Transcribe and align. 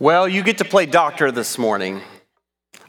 Well, 0.00 0.26
you 0.26 0.42
get 0.42 0.56
to 0.56 0.64
play 0.64 0.86
doctor 0.86 1.30
this 1.30 1.58
morning. 1.58 2.00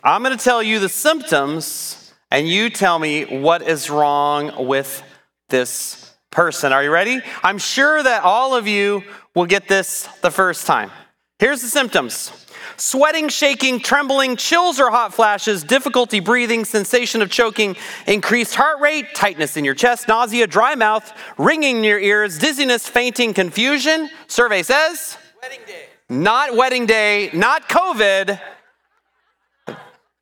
I'm 0.02 0.24
going 0.24 0.38
to 0.38 0.42
tell 0.42 0.64
you 0.64 0.80
the 0.80 0.88
symptoms, 0.88 2.14
and 2.32 2.48
you 2.48 2.70
tell 2.70 2.98
me 2.98 3.26
what 3.26 3.62
is 3.64 3.90
wrong 3.90 4.66
with 4.66 5.04
this 5.50 6.16
person. 6.30 6.72
Are 6.72 6.82
you 6.82 6.90
ready? 6.90 7.20
I'm 7.44 7.58
sure 7.58 8.02
that 8.02 8.24
all 8.24 8.56
of 8.56 8.66
you 8.66 9.04
will 9.36 9.46
get 9.46 9.68
this 9.68 10.08
the 10.22 10.32
first 10.32 10.66
time. 10.66 10.90
Here's 11.38 11.62
the 11.62 11.68
symptoms 11.68 12.32
sweating, 12.78 13.28
shaking, 13.28 13.82
trembling, 13.82 14.38
chills 14.38 14.80
or 14.80 14.90
hot 14.90 15.14
flashes, 15.14 15.66
difficulty 15.66 16.22
breathing, 16.22 16.64
sensation 16.64 17.22
of 17.22 17.30
choking, 17.30 17.76
increased 18.08 18.56
heart 18.56 18.80
rate, 18.80 19.14
tightness 19.14 19.58
in 19.58 19.66
your 19.66 19.76
chest, 19.76 20.08
nausea, 20.08 20.48
dry 20.48 20.76
mouth, 20.76 21.12
ringing 21.38 21.80
in 21.80 21.84
your 21.84 22.00
ears, 22.00 22.38
dizziness, 22.38 22.88
fainting, 22.88 23.34
confusion. 23.34 24.10
Survey 24.28 24.64
says 24.64 25.18
Wedding 25.42 25.60
day. 25.68 25.91
Not 26.12 26.58
wedding 26.58 26.88
day, 26.88 27.30
not 27.32 27.70
COVID. 27.70 28.38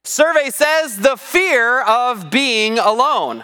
Survey 0.04 0.52
says 0.52 0.98
the 0.98 1.18
fear 1.18 1.82
of 1.82 2.30
being 2.30 2.78
alone. 2.78 3.44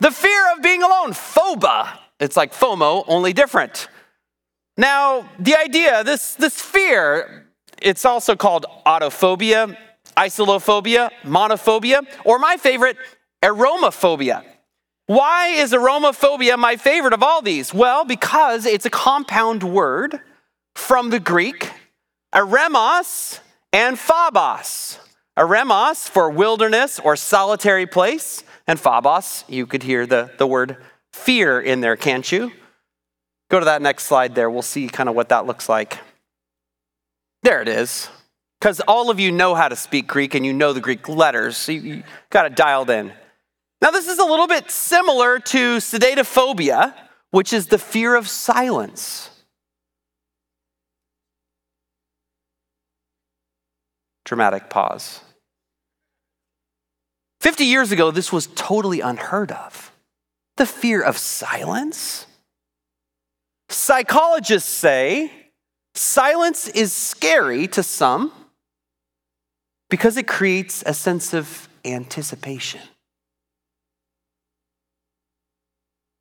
The 0.00 0.10
fear 0.10 0.50
of 0.56 0.62
being 0.62 0.82
alone, 0.82 1.10
phoba. 1.10 1.98
It's 2.20 2.38
like 2.38 2.54
FOMO, 2.54 3.04
only 3.06 3.34
different. 3.34 3.88
Now, 4.78 5.28
the 5.38 5.56
idea, 5.58 6.02
this, 6.04 6.36
this 6.36 6.58
fear, 6.58 7.50
it's 7.82 8.06
also 8.06 8.34
called 8.34 8.64
autophobia, 8.86 9.76
isolophobia, 10.16 11.10
monophobia, 11.22 12.06
or 12.24 12.38
my 12.38 12.56
favorite, 12.56 12.96
eremophobia. 13.42 14.42
Why 15.04 15.48
is 15.48 15.74
eremophobia 15.74 16.58
my 16.58 16.76
favorite 16.76 17.12
of 17.12 17.22
all 17.22 17.42
these? 17.42 17.74
Well, 17.74 18.06
because 18.06 18.64
it's 18.64 18.86
a 18.86 18.90
compound 18.90 19.62
word 19.62 20.22
from 20.78 21.10
the 21.10 21.20
Greek, 21.20 21.70
eremos 22.34 23.40
and 23.72 23.98
phobos. 23.98 24.98
Eremos 25.36 26.08
for 26.08 26.30
wilderness 26.30 26.98
or 26.98 27.14
solitary 27.14 27.86
place, 27.86 28.42
and 28.66 28.80
phobos, 28.80 29.44
you 29.48 29.66
could 29.66 29.82
hear 29.82 30.06
the, 30.06 30.30
the 30.38 30.46
word 30.46 30.78
fear 31.12 31.60
in 31.60 31.80
there, 31.80 31.96
can't 31.96 32.30
you? 32.32 32.52
Go 33.50 33.58
to 33.58 33.66
that 33.66 33.82
next 33.82 34.04
slide 34.04 34.34
there. 34.34 34.48
We'll 34.48 34.62
see 34.62 34.88
kind 34.88 35.08
of 35.08 35.14
what 35.14 35.28
that 35.28 35.46
looks 35.46 35.68
like. 35.68 35.98
There 37.42 37.60
it 37.60 37.68
is. 37.68 38.08
Because 38.58 38.80
all 38.80 39.10
of 39.10 39.20
you 39.20 39.30
know 39.30 39.54
how 39.54 39.68
to 39.68 39.76
speak 39.76 40.06
Greek 40.06 40.34
and 40.34 40.46
you 40.46 40.52
know 40.52 40.72
the 40.72 40.80
Greek 40.80 41.08
letters, 41.08 41.56
so 41.56 41.72
you, 41.72 41.80
you 41.80 42.02
got 42.30 42.46
it 42.46 42.56
dialed 42.56 42.88
in. 42.88 43.12
Now, 43.82 43.90
this 43.90 44.08
is 44.08 44.18
a 44.18 44.24
little 44.24 44.48
bit 44.48 44.70
similar 44.70 45.38
to 45.38 45.76
sedatophobia, 45.78 46.94
which 47.30 47.52
is 47.52 47.66
the 47.66 47.78
fear 47.78 48.14
of 48.14 48.28
silence. 48.28 49.30
Dramatic 54.28 54.68
pause. 54.68 55.22
50 57.40 57.64
years 57.64 57.92
ago, 57.92 58.10
this 58.10 58.30
was 58.30 58.48
totally 58.48 59.00
unheard 59.00 59.50
of. 59.50 59.90
The 60.58 60.66
fear 60.66 61.00
of 61.00 61.16
silence. 61.16 62.26
Psychologists 63.70 64.68
say 64.68 65.32
silence 65.94 66.68
is 66.68 66.92
scary 66.92 67.68
to 67.68 67.82
some 67.82 68.30
because 69.88 70.18
it 70.18 70.26
creates 70.28 70.82
a 70.84 70.92
sense 70.92 71.32
of 71.32 71.66
anticipation. 71.86 72.82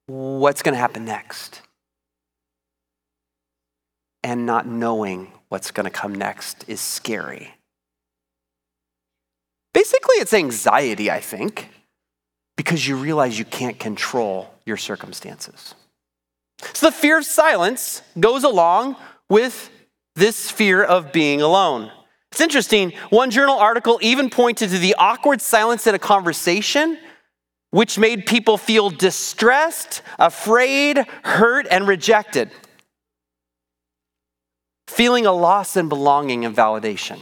What's 0.06 0.62
going 0.62 0.76
to 0.76 0.80
happen 0.80 1.04
next? 1.04 1.62
And 4.24 4.46
not 4.46 4.66
knowing 4.66 5.34
what's 5.50 5.72
going 5.72 5.84
to 5.84 5.90
come 5.90 6.16
next 6.16 6.64
is 6.70 6.80
scary. 6.80 7.57
Basically, 9.78 10.16
it's 10.16 10.34
anxiety, 10.34 11.12
I 11.12 11.20
think, 11.20 11.70
because 12.56 12.88
you 12.88 12.96
realize 12.96 13.38
you 13.38 13.46
can't 13.46 13.78
control 13.78 14.52
your 14.66 14.76
circumstances. 14.76 15.76
So 16.74 16.88
the 16.88 16.92
fear 16.92 17.20
of 17.20 17.26
silence 17.26 18.02
goes 18.20 18.44
along 18.44 18.96
with 19.30 19.70
this 20.16 20.50
fear 20.50 20.84
of 20.84 21.12
being 21.12 21.44
alone. 21.44 21.92
It's 22.32 22.42
interesting, 22.42 22.92
one 23.12 23.30
journal 23.30 23.60
article 23.60 24.00
even 24.02 24.32
pointed 24.32 24.72
to 24.72 24.80
the 24.80 24.96
awkward 24.96 25.42
silence 25.42 25.86
in 25.86 25.94
a 25.94 26.00
conversation, 26.00 26.98
which 27.70 28.00
made 28.00 28.26
people 28.26 28.58
feel 28.58 28.90
distressed, 28.90 30.02
afraid, 30.18 31.06
hurt, 31.22 31.68
and 31.70 31.88
rejected, 31.88 32.50
feeling 34.88 35.28
a 35.28 35.32
loss 35.32 35.78
in 35.78 35.88
belonging 35.88 36.46
and 36.46 36.56
validation. 36.56 37.20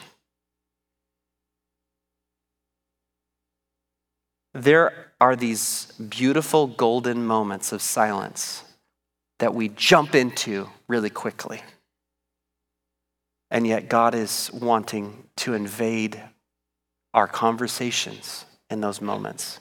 There 4.55 5.11
are 5.19 5.35
these 5.35 5.91
beautiful 5.97 6.66
golden 6.66 7.25
moments 7.25 7.73
of 7.73 7.81
silence 7.81 8.63
that 9.39 9.53
we 9.53 9.67
jump 9.67 10.16
into 10.16 10.69
really 10.88 11.09
quickly. 11.09 11.61
And 13.51 13.67
yet, 13.67 13.89
God 13.89 14.16
is 14.16 14.49
wanting 14.53 15.27
to 15.38 15.55
invade 15.55 16.21
our 17.13 17.27
conversations 17.27 18.45
in 18.69 18.79
those 18.79 19.01
moments. 19.01 19.59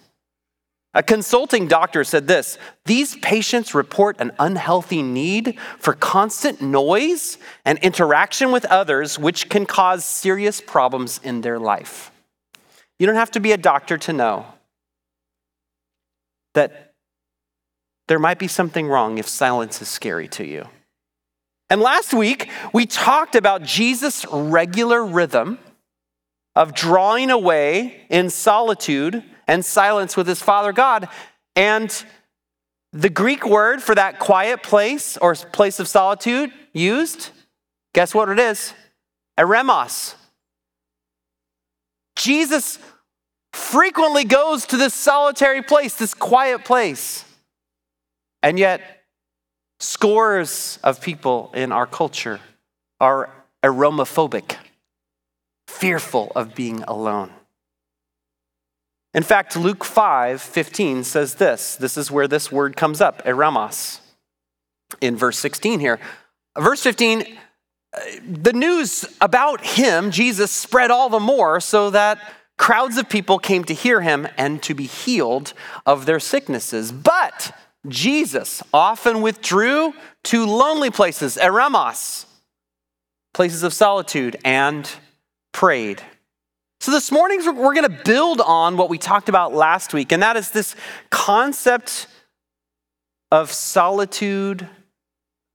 A 0.95 1.03
consulting 1.03 1.67
doctor 1.67 2.05
said 2.05 2.29
this 2.29 2.57
These 2.85 3.17
patients 3.17 3.75
report 3.75 4.21
an 4.21 4.31
unhealthy 4.39 5.03
need 5.03 5.59
for 5.81 5.95
constant 5.95 6.63
noise 6.63 7.37
and 7.65 7.81
interaction 7.81 8.53
with 8.53 8.65
others, 8.67 9.19
which 9.19 9.49
can 9.49 9.67
cause 9.67 10.05
serious 10.05 10.61
problems 10.61 11.19
in 11.25 11.41
their 11.41 11.59
life. 11.59 12.13
You 13.01 13.09
don't 13.09 13.17
have 13.17 13.33
to 13.33 13.41
be 13.41 13.51
a 13.51 13.57
doctor 13.57 13.99
to 13.99 14.13
know 14.13 14.47
that 16.55 16.95
there 18.09 18.19
might 18.19 18.39
be 18.39 18.49
something 18.49 18.89
wrong 18.89 19.19
if 19.19 19.29
silence 19.29 19.81
is 19.81 19.89
scary 19.89 20.29
to 20.29 20.45
you. 20.45 20.69
And 21.71 21.81
last 21.81 22.13
week, 22.13 22.51
we 22.73 22.87
talked 22.87 23.35
about 23.35 23.63
Jesus' 23.63 24.27
regular 24.31 25.05
rhythm 25.05 25.59
of 26.55 26.75
drawing 26.75 27.31
away 27.31 28.07
in 28.11 28.31
solitude 28.31 29.25
and 29.47 29.65
silence 29.65 30.17
with 30.17 30.27
his 30.27 30.41
Father 30.41 30.73
God. 30.73 31.09
And 31.57 32.05
the 32.93 33.11
Greek 33.11 33.47
word 33.47 33.83
for 33.83 33.95
that 33.95 34.19
quiet 34.19 34.63
place 34.63 35.17
or 35.17 35.35
place 35.35 35.81
of 35.81 35.89
solitude 35.89 36.53
used, 36.73 37.31
guess 37.93 38.15
what 38.15 38.29
it 38.29 38.39
is? 38.39 38.73
Eremos. 39.39 40.15
Jesus 42.17 42.79
frequently 43.55 44.25
goes 44.25 44.67
to 44.67 44.77
this 44.77 44.95
solitary 44.95 45.63
place, 45.63 45.95
this 45.95 46.15
quiet 46.15 46.65
place. 46.65 47.25
And 48.43 48.59
yet, 48.59 49.05
scores 49.81 50.79
of 50.83 51.01
people 51.01 51.51
in 51.55 51.73
our 51.73 51.87
culture 51.87 52.41
are 53.01 53.31
eremophobic, 53.63 54.57
fearful 55.69 56.33
of 56.35 56.55
being 56.55 56.83
alone. 56.83 57.31
In 59.15 59.23
fact, 59.23 59.57
Luke 59.57 59.85
5 59.85 60.43
15 60.43 61.05
says 61.05 61.37
this. 61.37 61.77
This 61.77 61.97
is 61.97 62.11
where 62.11 62.27
this 62.27 62.51
word 62.51 62.77
comes 62.77 63.01
up, 63.01 63.25
eremos, 63.25 64.01
in 65.01 65.17
verse 65.17 65.39
16 65.39 65.79
here. 65.79 66.01
Verse 66.59 66.83
15, 66.83 67.23
uh, 67.23 68.01
the 68.29 68.53
news 68.53 69.05
about 69.21 69.65
him, 69.65 70.11
Jesus, 70.11 70.51
spread 70.51 70.91
all 70.91 71.09
the 71.09 71.21
more 71.21 71.61
so 71.61 71.91
that 71.91 72.19
crowds 72.57 72.97
of 72.97 73.09
people 73.09 73.39
came 73.39 73.65
to 73.65 73.75
hear 73.75 74.01
him 74.01 74.29
and 74.37 74.63
to 74.63 74.75
be 74.75 74.87
healed 74.87 75.53
of 75.87 76.07
their 76.07 76.21
sicknesses. 76.21 76.93
But 76.93 77.53
Jesus 77.89 78.63
often 78.73 79.21
withdrew 79.21 79.95
to 80.25 80.47
lonely 80.47 80.91
places, 80.91 81.37
eremos, 81.37 82.27
places 83.33 83.63
of 83.63 83.73
solitude, 83.73 84.37
and 84.45 84.91
prayed. 85.53 86.03
So, 86.81 86.91
this 86.91 87.11
morning 87.11 87.41
we're 87.45 87.75
going 87.75 87.91
to 87.91 88.03
build 88.05 88.41
on 88.41 88.77
what 88.77 88.91
we 88.91 88.99
talked 88.99 89.29
about 89.29 89.55
last 89.55 89.95
week, 89.95 90.13
and 90.13 90.23
that 90.23 90.37
is 90.37 90.51
this 90.51 90.77
concept 91.11 92.07
of 93.31 93.51
solitude 93.51 94.69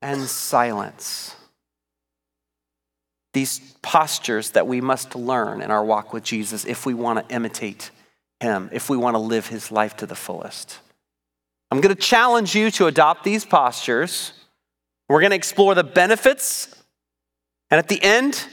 and 0.02 0.24
silence. 0.24 1.36
These 3.40 3.62
postures 3.82 4.52
that 4.52 4.68
we 4.68 4.82
must 4.82 5.16
learn 5.16 5.62
in 5.62 5.72
our 5.72 5.86
walk 5.86 6.12
with 6.12 6.26
Jesus 6.26 6.66
if 6.66 6.86
we 6.86 6.94
want 6.94 7.26
to 7.26 7.34
imitate 7.34 7.90
him, 8.42 8.70
if 8.74 8.90
we 8.90 8.98
want 8.98 9.14
to 9.14 9.20
live 9.20 9.48
his 9.48 9.72
life 9.72 9.96
to 9.96 10.06
the 10.06 10.14
fullest. 10.14 10.80
I'm 11.72 11.80
going 11.80 11.96
to 11.96 12.02
challenge 12.02 12.54
you 12.54 12.70
to 12.72 12.88
adopt 12.88 13.24
these 13.24 13.46
postures. 13.46 14.34
We're 15.08 15.22
going 15.22 15.30
to 15.30 15.38
explore 15.38 15.74
the 15.74 15.86
benefits. 15.86 16.68
And 17.72 17.80
at 17.80 17.88
the 17.88 18.04
end, 18.04 18.46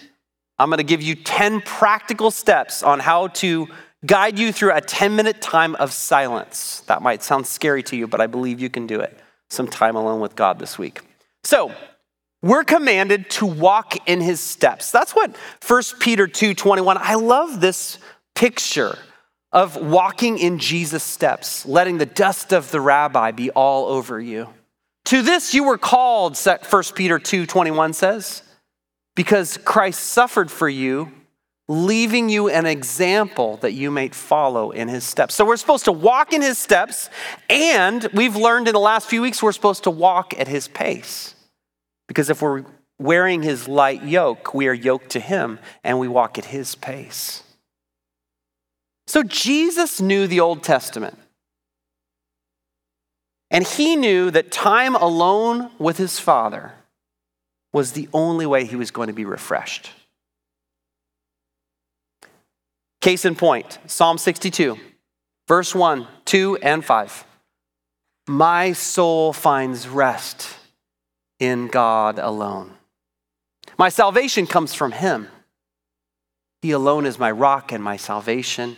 I'm 0.56 0.68
going 0.68 0.78
to 0.78 0.84
give 0.84 1.02
you 1.02 1.16
10 1.16 1.62
practical 1.62 2.30
steps 2.30 2.84
on 2.84 3.00
how 3.00 3.26
to 3.42 3.66
guide 4.06 4.38
you 4.38 4.52
through 4.52 4.72
a 4.72 4.80
10 4.80 5.16
minute 5.16 5.42
time 5.42 5.74
of 5.74 5.92
silence. 5.92 6.84
That 6.86 7.02
might 7.02 7.24
sound 7.24 7.48
scary 7.48 7.82
to 7.82 7.96
you, 7.96 8.06
but 8.06 8.20
I 8.20 8.28
believe 8.28 8.60
you 8.60 8.70
can 8.70 8.86
do 8.86 9.00
it. 9.00 9.18
Some 9.50 9.66
time 9.66 9.96
alone 9.96 10.20
with 10.20 10.36
God 10.36 10.60
this 10.60 10.78
week. 10.78 11.00
So, 11.42 11.72
We're 12.42 12.64
commanded 12.64 13.30
to 13.30 13.46
walk 13.46 14.08
in 14.08 14.20
his 14.20 14.40
steps. 14.40 14.90
That's 14.90 15.14
what 15.14 15.36
1 15.66 15.82
Peter 16.00 16.26
2 16.26 16.54
21. 16.54 16.98
I 17.00 17.14
love 17.14 17.60
this 17.60 17.98
picture 18.34 18.98
of 19.52 19.76
walking 19.76 20.38
in 20.38 20.58
Jesus' 20.58 21.02
steps, 21.02 21.64
letting 21.64 21.98
the 21.98 22.06
dust 22.06 22.52
of 22.52 22.70
the 22.70 22.80
rabbi 22.80 23.30
be 23.30 23.50
all 23.50 23.86
over 23.86 24.20
you. 24.20 24.48
To 25.06 25.22
this 25.22 25.54
you 25.54 25.64
were 25.64 25.78
called, 25.78 26.36
1 26.36 26.82
Peter 26.94 27.18
2 27.18 27.46
21 27.46 27.92
says, 27.92 28.42
because 29.14 29.56
Christ 29.58 30.00
suffered 30.00 30.50
for 30.50 30.68
you, 30.68 31.10
leaving 31.68 32.28
you 32.28 32.48
an 32.48 32.66
example 32.66 33.56
that 33.58 33.72
you 33.72 33.90
may 33.90 34.08
follow 34.08 34.72
in 34.72 34.88
his 34.88 35.04
steps. 35.04 35.34
So 35.34 35.44
we're 35.44 35.56
supposed 35.56 35.86
to 35.86 35.92
walk 35.92 36.32
in 36.32 36.42
his 36.42 36.58
steps, 36.58 37.08
and 37.48 38.06
we've 38.12 38.36
learned 38.36 38.68
in 38.68 38.74
the 38.74 38.80
last 38.80 39.08
few 39.08 39.22
weeks 39.22 39.42
we're 39.42 39.52
supposed 39.52 39.84
to 39.84 39.90
walk 39.90 40.38
at 40.38 40.48
his 40.48 40.68
pace. 40.68 41.35
Because 42.08 42.30
if 42.30 42.42
we're 42.42 42.64
wearing 42.98 43.42
his 43.42 43.68
light 43.68 44.02
yoke, 44.04 44.54
we 44.54 44.68
are 44.68 44.74
yoked 44.74 45.10
to 45.10 45.20
him 45.20 45.58
and 45.84 45.98
we 45.98 46.08
walk 46.08 46.38
at 46.38 46.46
his 46.46 46.74
pace. 46.74 47.42
So 49.06 49.22
Jesus 49.22 50.00
knew 50.00 50.26
the 50.26 50.40
Old 50.40 50.62
Testament. 50.62 51.18
And 53.50 53.64
he 53.64 53.94
knew 53.94 54.30
that 54.32 54.50
time 54.50 54.96
alone 54.96 55.70
with 55.78 55.98
his 55.98 56.18
Father 56.18 56.72
was 57.72 57.92
the 57.92 58.08
only 58.12 58.46
way 58.46 58.64
he 58.64 58.76
was 58.76 58.90
going 58.90 59.06
to 59.06 59.12
be 59.12 59.24
refreshed. 59.24 59.90
Case 63.00 63.24
in 63.24 63.36
point 63.36 63.78
Psalm 63.86 64.18
62, 64.18 64.76
verse 65.46 65.74
1, 65.74 66.08
2, 66.24 66.56
and 66.56 66.84
5. 66.84 67.24
My 68.26 68.72
soul 68.72 69.32
finds 69.32 69.86
rest 69.86 70.55
in 71.38 71.68
God 71.68 72.18
alone. 72.18 72.72
My 73.78 73.88
salvation 73.88 74.46
comes 74.46 74.74
from 74.74 74.92
him. 74.92 75.28
He 76.62 76.70
alone 76.70 77.06
is 77.06 77.18
my 77.18 77.30
rock 77.30 77.72
and 77.72 77.82
my 77.82 77.96
salvation. 77.96 78.76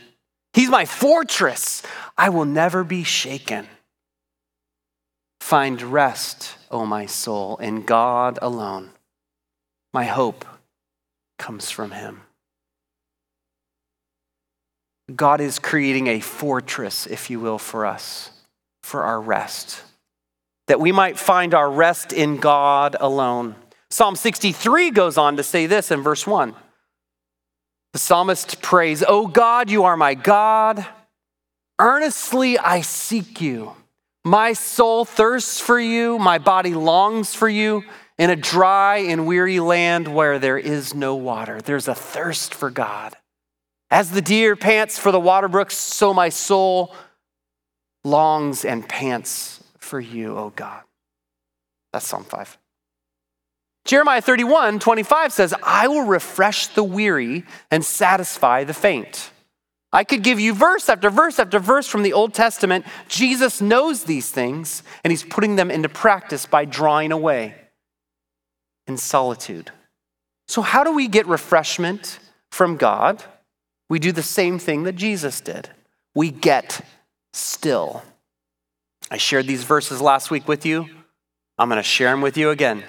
He's 0.53 0.69
my 0.69 0.85
fortress. 0.85 1.83
I 2.17 2.31
will 2.31 2.45
never 2.45 2.85
be 2.85 3.05
shaken. 3.05 3.67
Find 5.41 5.81
rest, 5.81 6.57
O 6.71 6.85
my 6.85 7.07
soul, 7.07 7.57
in 7.59 7.85
God 7.85 8.39
alone. 8.43 8.91
My 9.93 10.05
hope 10.05 10.45
comes 11.39 11.71
from 11.71 11.93
him. 11.93 12.23
God 15.15 15.41
is 15.41 15.59
creating 15.59 16.09
a 16.09 16.21
fortress, 16.21 17.07
if 17.07 17.31
you 17.31 17.41
will, 17.41 17.59
for 17.59 17.87
us, 17.87 18.31
for 18.83 19.05
our 19.05 19.21
rest, 19.21 19.83
that 20.69 20.81
we 20.81 20.93
might 20.93 21.19
find 21.19 21.55
our 21.55 21.71
rest 21.71 22.13
in 22.13 22.37
God 22.37 22.97
alone. 23.01 23.57
Psalm 23.91 24.17
63 24.17 24.91
goes 24.91 25.19
on 25.19 25.37
to 25.37 25.43
say 25.43 25.67
this 25.67 25.91
in 25.91 26.03
verse 26.03 26.27
1. 26.27 26.55
The 27.95 27.99
psalmist 27.99 28.61
prays, 28.63 29.03
O 29.07 29.27
God, 29.27 29.71
you 29.71 29.85
are 29.85 29.97
my 29.97 30.15
God. 30.15 30.87
Earnestly 31.79 32.59
I 32.59 32.83
seek 32.83 33.41
you. 33.41 33.75
My 34.25 34.53
soul 34.53 35.07
thirsts 35.07 35.59
for 35.59 35.81
you, 35.81 36.19
my 36.19 36.37
body 36.37 36.75
longs 36.75 37.35
for 37.35 37.49
you 37.49 37.83
in 38.19 38.29
a 38.29 38.37
dry 38.37 38.99
and 38.99 39.27
weary 39.27 39.61
land 39.61 40.07
where 40.07 40.39
there 40.39 40.59
is 40.59 40.95
no 40.95 41.15
water. 41.15 41.63
There's 41.63 41.89
a 41.89 41.95
thirst 41.95 42.53
for 42.53 42.69
God. 42.69 43.17
As 43.91 44.11
the 44.11 44.21
deer 44.21 44.55
pants 44.55 44.99
for 44.99 45.13
the 45.13 45.21
water 45.21 45.49
brooks, 45.49 45.77
so 45.77 46.13
my 46.13 46.29
soul 46.29 46.95
longs 48.05 48.67
and 48.67 48.87
pants 48.87 49.58
for 49.89 50.01
you, 50.01 50.37
O 50.37 50.51
God. 50.55 50.83
That's 51.93 52.07
Psalm 52.07 52.25
5. 52.25 52.59
Jeremiah 53.85 54.21
31, 54.21 54.79
25 54.79 55.33
says, 55.33 55.55
I 55.63 55.89
will 55.89 56.05
refresh 56.05 56.69
the 56.69 56.85
weary 56.85 57.45
and 57.71 57.85
satisfy 57.85 58.65
the 58.65 58.75
faint. 58.75 59.31
I 59.91 60.05
could 60.05 60.23
give 60.23 60.39
you 60.39 60.53
verse 60.53 60.91
after 60.91 61.09
verse 61.09 61.39
after 61.39 61.59
verse 61.59 61.89
from 61.89 62.03
the 62.03 62.13
Old 62.13 62.35
Testament. 62.35 62.85
Jesus 63.09 63.63
knows 63.63 64.05
these 64.05 64.31
things, 64.31 64.83
and 65.03 65.11
he's 65.11 65.25
putting 65.25 65.57
them 65.57 65.71
into 65.71 65.89
practice 65.89 66.45
by 66.45 66.67
drawing 66.67 67.11
away 67.11 67.55
in 68.87 68.99
solitude. 68.99 69.71
So, 70.47 70.61
how 70.61 70.85
do 70.85 70.93
we 70.93 71.09
get 71.09 71.27
refreshment 71.27 72.19
from 72.51 72.77
God? 72.77 73.25
We 73.89 73.99
do 73.99 74.13
the 74.13 74.23
same 74.23 74.59
thing 74.59 74.83
that 74.83 74.97
Jesus 74.97 75.41
did 75.41 75.71
we 76.15 76.31
get 76.31 76.81
still. 77.33 78.03
I 79.11 79.17
shared 79.17 79.47
these 79.47 79.65
verses 79.65 80.01
last 80.01 80.31
week 80.31 80.47
with 80.47 80.67
you. 80.67 80.89
I'm 81.59 81.69
going 81.69 81.79
to 81.79 81.83
share 81.83 82.11
them 82.11 82.21
with 82.21 82.37
you 82.37 82.51
again. 82.51 82.85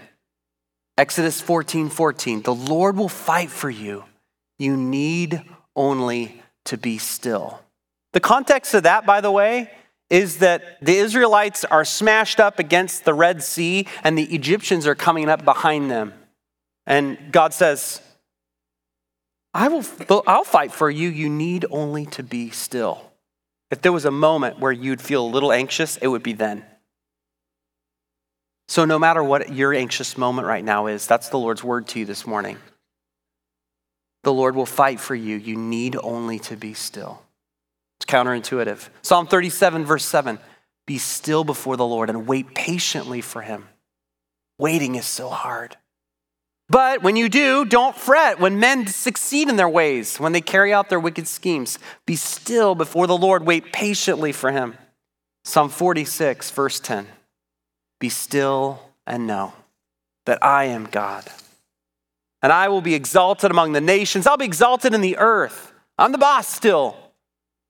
Exodus 0.98 1.40
14 1.40 1.90
14. 1.90 2.42
The 2.42 2.54
Lord 2.54 2.98
will 2.98 3.10
fight 3.10 3.50
for 3.50 3.70
you. 3.70 4.04
You 4.58 4.76
need 4.76 5.42
only 5.76 6.42
to 6.66 6.78
be 6.78 6.98
still. 6.98 7.62
The 8.12 8.20
context 8.20 8.74
of 8.74 8.84
that, 8.84 9.06
by 9.06 9.22
the 9.22 9.32
way, 9.32 9.72
is 10.10 10.40
that 10.40 10.78
the 10.82 10.98
Israelites 10.98 11.64
are 11.66 11.86
smashed 11.86 12.40
up 12.40 12.60
against 12.60 13.06
the 13.06 13.14
Red 13.14 13.44
Sea 13.44 13.88
and 14.04 14.18
the 14.18 14.36
Egyptians 14.36 14.88
are 14.88 14.96
coming 14.96 15.30
up 15.30 15.46
behind 15.46 15.90
them. 15.90 16.14
And 16.86 17.32
God 17.32 17.54
says, 17.54 18.02
I 19.54 19.68
will, 19.68 19.86
I'll 20.28 20.44
fight 20.44 20.72
for 20.72 20.90
you. 20.90 21.10
You 21.10 21.30
need 21.30 21.66
only 21.70 22.06
to 22.08 22.24
be 22.24 22.50
still. 22.50 23.09
If 23.72 23.82
there 23.82 23.92
was 23.92 24.06
a 24.06 24.12
moment 24.12 24.60
where 24.60 24.72
you'd 24.72 25.02
feel 25.02 25.26
a 25.26 25.30
little 25.30 25.52
anxious, 25.52 25.98
it 25.98 26.08
would 26.08 26.24
be 26.24 26.34
then. 26.34 26.66
So, 28.68 28.86
no 28.86 29.00
matter 29.00 29.24
what 29.24 29.54
your 29.54 29.74
anxious 29.74 30.18
moment 30.18 30.48
right 30.48 30.64
now 30.64 30.88
is, 30.88 31.08
that's 31.08 31.30
the 31.30 31.40
Lord's 31.40 31.64
word 31.64 31.88
to 31.88 32.00
you 32.00 32.06
this 32.06 32.28
morning. 32.28 32.58
The 34.24 34.34
Lord 34.34 34.56
will 34.56 34.66
fight 34.66 35.00
for 35.00 35.16
you. 35.16 35.38
You 35.38 35.56
need 35.56 35.98
only 36.04 36.40
to 36.40 36.56
be 36.56 36.74
still. 36.74 37.22
It's 38.00 38.06
counterintuitive. 38.06 38.90
Psalm 39.02 39.28
37, 39.28 39.86
verse 39.86 40.06
7 40.06 40.40
Be 40.86 40.98
still 40.98 41.44
before 41.44 41.78
the 41.78 41.86
Lord 41.86 42.10
and 42.10 42.28
wait 42.28 42.54
patiently 42.54 43.22
for 43.22 43.42
him. 43.42 43.68
Waiting 44.58 44.96
is 44.96 45.06
so 45.06 45.30
hard. 45.30 45.78
But 46.70 47.02
when 47.02 47.16
you 47.16 47.30
do, 47.30 47.66
don't 47.66 47.96
fret 47.96 48.40
when 48.40 48.60
men 48.60 48.86
succeed 48.86 49.50
in 49.50 49.56
their 49.56 49.70
ways, 49.70 50.20
when 50.20 50.34
they 50.34 50.42
carry 50.42 50.72
out 50.72 50.90
their 50.90 51.00
wicked 51.00 51.28
schemes. 51.28 51.80
Be 52.06 52.16
still 52.16 52.76
before 52.76 53.08
the 53.08 53.18
Lord, 53.18 53.46
wait 53.46 53.74
patiently 53.74 54.32
for 54.32 54.52
him. 54.52 54.78
Psalm 55.44 55.70
46, 55.70 56.52
verse 56.52 56.80
10. 56.80 57.08
Be 58.00 58.10
still 58.10 58.82
and 59.08 59.26
know 59.26 59.54
that 60.26 60.44
I 60.44 60.66
am 60.66 60.86
God. 60.86 61.26
And 62.42 62.54
I 62.54 62.68
will 62.70 62.82
be 62.82 62.94
exalted 62.94 63.50
among 63.50 63.74
the 63.74 63.82
nations. 63.82 64.28
I'll 64.28 64.38
be 64.38 64.46
exalted 64.46 64.94
in 64.94 65.02
the 65.02 65.18
earth. 65.18 65.74
I'm 65.98 66.12
the 66.12 66.18
boss 66.18 66.48
still. 66.48 66.96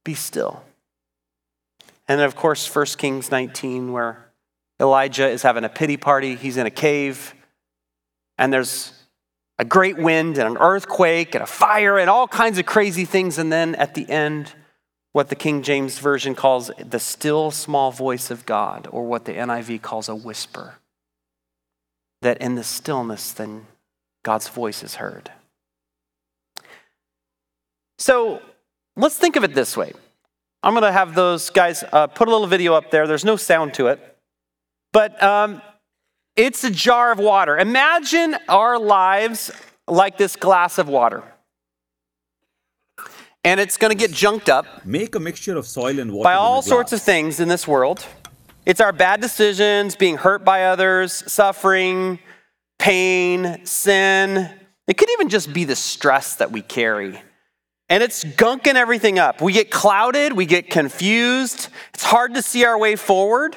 Be 0.03 0.13
still. 0.13 0.61
And 2.07 2.19
then, 2.19 2.25
of 2.25 2.35
course, 2.35 2.73
1 2.73 2.85
Kings 2.97 3.31
19, 3.31 3.93
where 3.93 4.29
Elijah 4.79 5.27
is 5.27 5.41
having 5.41 5.63
a 5.63 5.69
pity 5.69 5.95
party. 5.95 6.35
He's 6.35 6.57
in 6.57 6.65
a 6.65 6.71
cave, 6.71 7.33
and 8.39 8.51
there's 8.51 8.93
a 9.59 9.65
great 9.65 9.97
wind 9.97 10.37
and 10.37 10.47
an 10.47 10.57
earthquake 10.57 11.35
and 11.35 11.43
a 11.43 11.47
fire 11.47 11.99
and 11.99 12.09
all 12.09 12.27
kinds 12.27 12.57
of 12.57 12.65
crazy 12.65 13.05
things. 13.05 13.37
And 13.37 13.51
then 13.51 13.75
at 13.75 13.93
the 13.93 14.09
end, 14.09 14.55
what 15.11 15.27
the 15.27 15.35
King 15.35 15.61
James 15.61 15.99
Version 15.99 16.33
calls 16.33 16.71
the 16.83 16.99
still 16.99 17.51
small 17.51 17.91
voice 17.91 18.31
of 18.31 18.45
God, 18.45 18.87
or 18.91 19.05
what 19.05 19.25
the 19.25 19.33
NIV 19.33 19.81
calls 19.81 20.07
a 20.07 20.15
whisper. 20.15 20.75
That 22.21 22.37
in 22.37 22.55
the 22.55 22.63
stillness, 22.63 23.31
then 23.33 23.65
God's 24.23 24.47
voice 24.47 24.83
is 24.83 24.95
heard. 24.95 25.31
So 27.97 28.41
let's 28.95 29.17
think 29.17 29.35
of 29.35 29.43
it 29.43 29.53
this 29.53 29.75
way. 29.75 29.91
I'm 30.63 30.73
going 30.73 30.83
to 30.83 30.91
have 30.91 31.15
those 31.15 31.49
guys 31.49 31.83
uh, 31.91 32.07
put 32.07 32.27
a 32.27 32.31
little 32.31 32.47
video 32.47 32.73
up 32.73 32.91
there. 32.91 33.07
There's 33.07 33.25
no 33.25 33.35
sound 33.35 33.73
to 33.75 33.87
it, 33.87 34.17
but 34.93 35.21
um, 35.21 35.61
it's 36.39 36.63
a 36.63 36.71
jar 36.71 37.11
of 37.11 37.19
water. 37.19 37.57
Imagine 37.57 38.35
our 38.47 38.79
lives 38.79 39.51
like 39.87 40.17
this 40.17 40.35
glass 40.35 40.77
of 40.77 40.87
water 40.87 41.23
and 43.43 43.59
it's 43.59 43.77
going 43.77 43.91
to 43.91 43.97
get 43.97 44.11
junked 44.11 44.49
up. 44.49 44.85
Make 44.85 45.15
a 45.15 45.19
mixture 45.19 45.57
of 45.57 45.65
soil 45.65 45.99
and 45.99 46.11
water 46.11 46.23
by 46.23 46.33
all 46.33 46.61
sorts 46.61 46.93
of 46.93 47.01
things 47.01 47.39
in 47.39 47.47
this 47.47 47.67
world. 47.67 48.05
It's 48.65 48.81
our 48.81 48.91
bad 48.91 49.21
decisions, 49.21 49.95
being 49.95 50.17
hurt 50.17 50.45
by 50.45 50.65
others, 50.65 51.11
suffering, 51.31 52.19
pain, 52.77 53.65
sin. 53.65 54.49
It 54.87 54.97
could 54.97 55.09
even 55.11 55.29
just 55.29 55.53
be 55.53 55.63
the 55.63 55.75
stress 55.75 56.35
that 56.35 56.51
we 56.51 56.61
carry. 56.61 57.19
And 57.89 58.03
it's 58.03 58.23
gunking 58.23 58.75
everything 58.75 59.17
up. 59.17 59.41
We 59.41 59.53
get 59.53 59.71
clouded, 59.71 60.33
we 60.33 60.45
get 60.45 60.69
confused. 60.69 61.69
It's 61.93 62.03
hard 62.03 62.35
to 62.35 62.41
see 62.41 62.63
our 62.65 62.77
way 62.77 62.95
forward. 62.95 63.55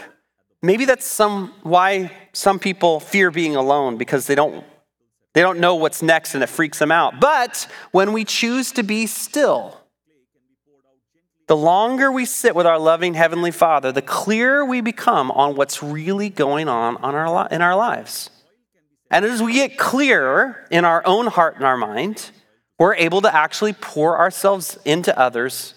Maybe 0.63 0.85
that's 0.85 1.05
some 1.05 1.53
why 1.63 2.11
some 2.33 2.59
people 2.59 3.01
fear 3.01 3.31
being 3.31 3.57
alone 3.57 3.97
because 3.97 4.27
they 4.27 4.35
don't 4.35 4.65
they 5.35 5.41
don't 5.41 5.61
know 5.61 5.77
what's 5.77 6.03
next 6.03 6.35
and 6.35 6.43
it 6.43 6.49
freaks 6.49 6.79
them 6.79 6.93
out. 6.93 7.19
But 7.19 7.67
when 7.91 8.13
we 8.13 8.25
choose 8.25 8.73
to 8.73 8.83
be 8.83 9.07
still, 9.07 9.81
the 11.47 11.57
longer 11.57 12.13
we 12.13 12.27
sit 12.27 12.55
with 12.55 12.67
our 12.67 12.79
loving 12.79 13.15
Heavenly 13.15 13.51
Father, 13.51 13.93
the 13.93 14.03
clearer 14.03 14.65
we 14.65 14.81
become 14.81 15.31
on 15.31 15.55
what's 15.57 15.83
really 15.83 16.29
going 16.29 16.69
on, 16.69 16.97
in 16.97 17.63
our 17.63 17.77
lives. 17.77 18.31
And 19.11 19.25
as 19.25 19.43
we 19.43 19.55
get 19.55 19.77
clearer 19.79 20.67
in 20.71 20.85
our 20.85 21.03
own 21.05 21.27
heart 21.27 21.57
and 21.57 21.65
our 21.65 21.77
mind, 21.77 22.31
we're 22.79 22.95
able 22.95 23.21
to 23.23 23.35
actually 23.35 23.75
pour 23.75 24.19
ourselves 24.19 24.79
into 24.85 25.17
others 25.19 25.75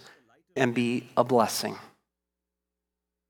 and 0.56 0.74
be 0.74 1.10
a 1.18 1.24
blessing. 1.24 1.76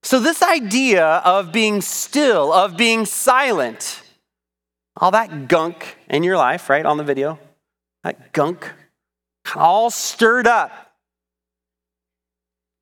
So, 0.06 0.20
this 0.20 0.44
idea 0.44 1.04
of 1.04 1.52
being 1.52 1.82
still, 1.82 2.54
of 2.54 2.78
being 2.78 3.08
silent, 3.08 4.04
all 4.96 5.10
that 5.10 5.48
gunk 5.48 5.98
in 6.08 6.22
your 6.22 6.38
life, 6.38 6.70
right, 6.70 6.86
on 6.86 6.98
the 6.98 7.04
video, 7.04 7.40
that 8.04 8.32
gunk, 8.32 8.72
all 9.56 9.90
stirred 9.90 10.46
up. 10.46 10.94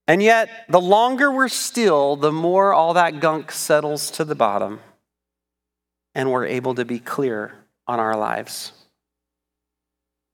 And 0.06 0.22
yet, 0.22 0.50
the 0.68 0.82
longer 0.82 1.32
we're 1.32 1.48
still, 1.48 2.18
the 2.18 2.34
more 2.34 2.74
all 2.74 2.96
that 2.96 3.22
gunk 3.22 3.53
settles 3.53 4.12
to 4.12 4.25
the 4.25 4.36
bottom, 4.36 4.82
and 6.13 6.30
we're 6.30 6.46
able 6.46 6.75
to 6.75 6.84
be 6.84 7.00
clear 7.00 7.56
on 7.88 8.01
our 8.01 8.18
lives. 8.18 8.74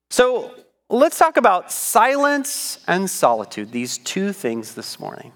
So, 0.10 0.56
let's 0.90 1.20
talk 1.20 1.38
about 1.38 1.72
silence 1.72 2.84
and 2.88 3.08
solitude, 3.08 3.72
these 3.72 4.00
two 4.00 4.34
things 4.34 4.74
this 4.74 5.00
morning. 5.00 5.34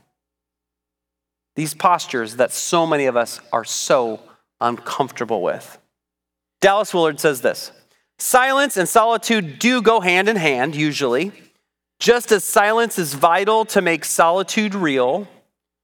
These 1.56 1.74
postures 1.74 2.38
that 2.38 2.52
so 2.52 2.86
many 2.86 3.06
of 3.06 3.16
us 3.16 3.40
are 3.52 3.64
so 3.64 4.20
uncomfortable 4.60 5.42
with. 5.42 5.78
Dallas 6.62 6.94
Willard 6.94 7.20
says 7.20 7.42
this 7.42 7.72
Silence 8.18 8.78
and 8.78 8.88
solitude 8.88 9.60
do 9.60 9.82
go 9.82 10.00
hand 10.00 10.30
in 10.30 10.36
hand, 10.36 10.76
usually. 10.76 11.32
Just 12.00 12.32
as 12.32 12.44
silence 12.44 12.98
is 12.98 13.14
vital 13.14 13.66
to 13.66 13.82
make 13.82 14.04
solitude 14.04 14.76
real, 14.76 15.28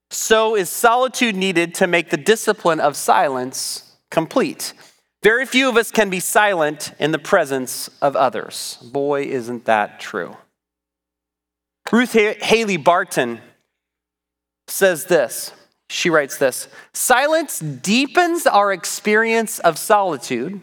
so 0.10 0.56
is 0.56 0.70
solitude 0.70 1.36
needed 1.36 1.76
to 1.76 1.88
make 1.88 2.10
the 2.10 2.18
discipline 2.18 2.80
of 2.80 2.96
silence 2.96 3.96
complete. 4.10 4.74
Very 5.22 5.46
few 5.46 5.70
of 5.70 5.78
us 5.78 5.92
can 5.92 6.10
be 6.10 6.20
silent 6.20 6.94
in 7.00 7.12
the 7.12 7.20
presence 7.20 7.90
of 8.02 8.16
others. 8.16 8.78
Boy, 8.92 9.24
isn't 9.24 9.66
that 9.66 10.00
true. 10.00 10.38
Ruth 11.92 12.14
Haley 12.14 12.78
Barton 12.78 13.42
says 14.68 15.06
this 15.06 15.52
she 15.90 16.10
writes 16.10 16.38
this 16.38 16.70
Silence 16.94 17.60
deepens 17.60 18.48
our 18.48 18.72
experience 18.72 19.60
of 19.60 19.78
solitude 19.78 20.62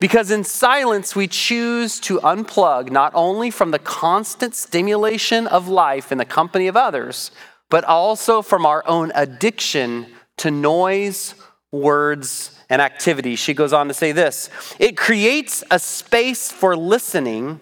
because 0.00 0.32
in 0.32 0.42
silence 0.42 1.14
we 1.14 1.28
choose 1.28 2.00
to 2.00 2.18
unplug 2.20 2.90
not 2.90 3.12
only 3.14 3.50
from 3.52 3.70
the 3.70 3.78
constant 3.78 4.54
stimulation 4.54 5.46
of 5.46 5.68
life 5.68 6.10
in 6.10 6.18
the 6.18 6.24
company 6.24 6.66
of 6.66 6.76
others, 6.76 7.30
but 7.70 7.84
also 7.84 8.42
from 8.42 8.66
our 8.66 8.82
own 8.88 9.12
addiction 9.14 10.06
to 10.38 10.50
noise, 10.50 11.36
words, 11.70 12.58
and 12.68 12.82
activity. 12.82 13.36
She 13.36 13.54
goes 13.54 13.72
on 13.72 13.86
to 13.88 13.94
say 13.94 14.10
this 14.10 14.50
it 14.80 14.96
creates 14.96 15.62
a 15.70 15.78
space 15.78 16.50
for 16.50 16.74
listening 16.76 17.60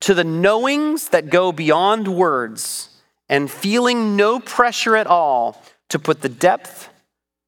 to 0.00 0.14
the 0.14 0.24
knowings 0.24 1.08
that 1.08 1.30
go 1.30 1.50
beyond 1.50 2.08
words 2.08 2.88
and 3.28 3.50
feeling 3.50 4.16
no 4.16 4.38
pressure 4.38 4.96
at 4.96 5.06
all 5.06 5.60
to 5.90 5.98
put 5.98 6.20
the 6.20 6.28
depth, 6.28 6.88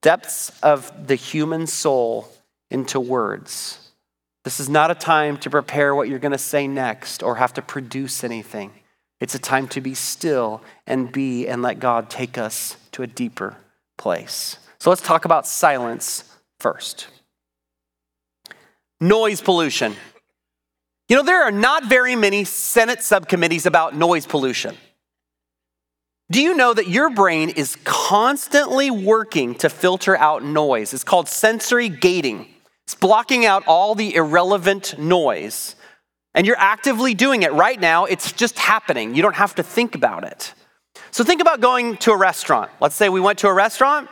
depths 0.02 0.50
of 0.62 1.08
the 1.08 1.14
human 1.14 1.66
soul 1.66 2.28
into 2.70 3.00
words. 3.00 3.90
This 4.44 4.60
is 4.60 4.68
not 4.68 4.90
a 4.90 4.94
time 4.94 5.38
to 5.38 5.50
prepare 5.50 5.94
what 5.94 6.08
you're 6.08 6.18
going 6.20 6.32
to 6.32 6.38
say 6.38 6.68
next 6.68 7.22
or 7.22 7.36
have 7.36 7.54
to 7.54 7.62
produce 7.62 8.22
anything. 8.22 8.72
It's 9.20 9.34
a 9.34 9.40
time 9.40 9.66
to 9.68 9.80
be 9.80 9.94
still 9.94 10.62
and 10.86 11.10
be 11.10 11.48
and 11.48 11.62
let 11.62 11.80
God 11.80 12.10
take 12.10 12.38
us 12.38 12.76
to 12.92 13.02
a 13.02 13.06
deeper 13.06 13.56
place. 13.96 14.58
So 14.78 14.90
let's 14.90 15.02
talk 15.02 15.24
about 15.24 15.46
silence 15.46 16.24
first. 16.60 17.08
Noise 19.00 19.40
pollution. 19.40 19.96
You 21.08 21.16
know, 21.16 21.22
there 21.22 21.42
are 21.42 21.52
not 21.52 21.86
very 21.86 22.16
many 22.16 22.44
Senate 22.44 23.02
subcommittees 23.02 23.66
about 23.66 23.96
noise 23.96 24.26
pollution. 24.26 24.76
Do 26.30 26.42
you 26.42 26.56
know 26.56 26.74
that 26.74 26.88
your 26.88 27.08
brain 27.10 27.50
is 27.50 27.76
constantly 27.84 28.90
working 28.90 29.54
to 29.56 29.68
filter 29.68 30.16
out 30.16 30.42
noise? 30.42 30.92
It's 30.92 31.04
called 31.04 31.28
sensory 31.28 31.88
gating. 31.88 32.48
It's 32.84 32.96
blocking 32.96 33.46
out 33.46 33.62
all 33.68 33.94
the 33.94 34.16
irrelevant 34.16 34.98
noise. 34.98 35.76
And 36.34 36.44
you're 36.44 36.58
actively 36.58 37.14
doing 37.14 37.44
it 37.44 37.52
right 37.52 37.78
now. 37.78 38.06
It's 38.06 38.32
just 38.32 38.58
happening. 38.58 39.14
You 39.14 39.22
don't 39.22 39.36
have 39.36 39.54
to 39.54 39.62
think 39.62 39.94
about 39.94 40.24
it. 40.24 40.52
So 41.12 41.22
think 41.22 41.40
about 41.40 41.60
going 41.60 41.96
to 41.98 42.10
a 42.10 42.16
restaurant. 42.16 42.72
Let's 42.80 42.96
say 42.96 43.08
we 43.08 43.20
went 43.20 43.38
to 43.40 43.48
a 43.48 43.54
restaurant 43.54 44.10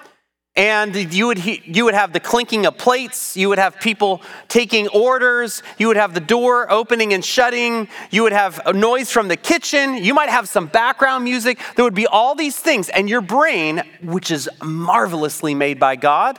and 0.57 0.95
you 1.13 1.27
would, 1.27 1.45
you 1.45 1.85
would 1.85 1.95
have 1.95 2.13
the 2.13 2.21
clinking 2.21 2.65
of 2.65 2.79
plates, 2.79 3.37
you 3.37 3.49
would 3.49 3.59
have 3.59 3.81
people 3.81 4.23
taking 4.47 4.87
orders, 4.89 5.65
you 5.79 5.89
would 5.89 5.97
have 5.97 6.15
the 6.15 6.21
door 6.21 6.71
opening 6.71 7.13
and 7.13 7.25
shutting, 7.25 7.89
you 8.13 8.23
would 8.23 8.33
have 8.33 8.61
a 8.65 8.73
noise 8.73 9.11
from 9.11 9.27
the 9.27 9.37
kitchen, 9.37 9.97
you 9.97 10.15
might 10.15 10.29
have 10.29 10.49
some 10.49 10.67
background 10.67 11.25
music. 11.25 11.59
There 11.75 11.85
would 11.85 11.95
be 11.95 12.07
all 12.07 12.37
these 12.37 12.57
things, 12.57 12.89
and 12.89 13.11
your 13.11 13.21
brain, 13.21 13.83
which 14.01 14.31
is 14.31 14.49
marvelously 14.63 15.57
made 15.57 15.81
by 15.81 15.97
God, 15.97 16.39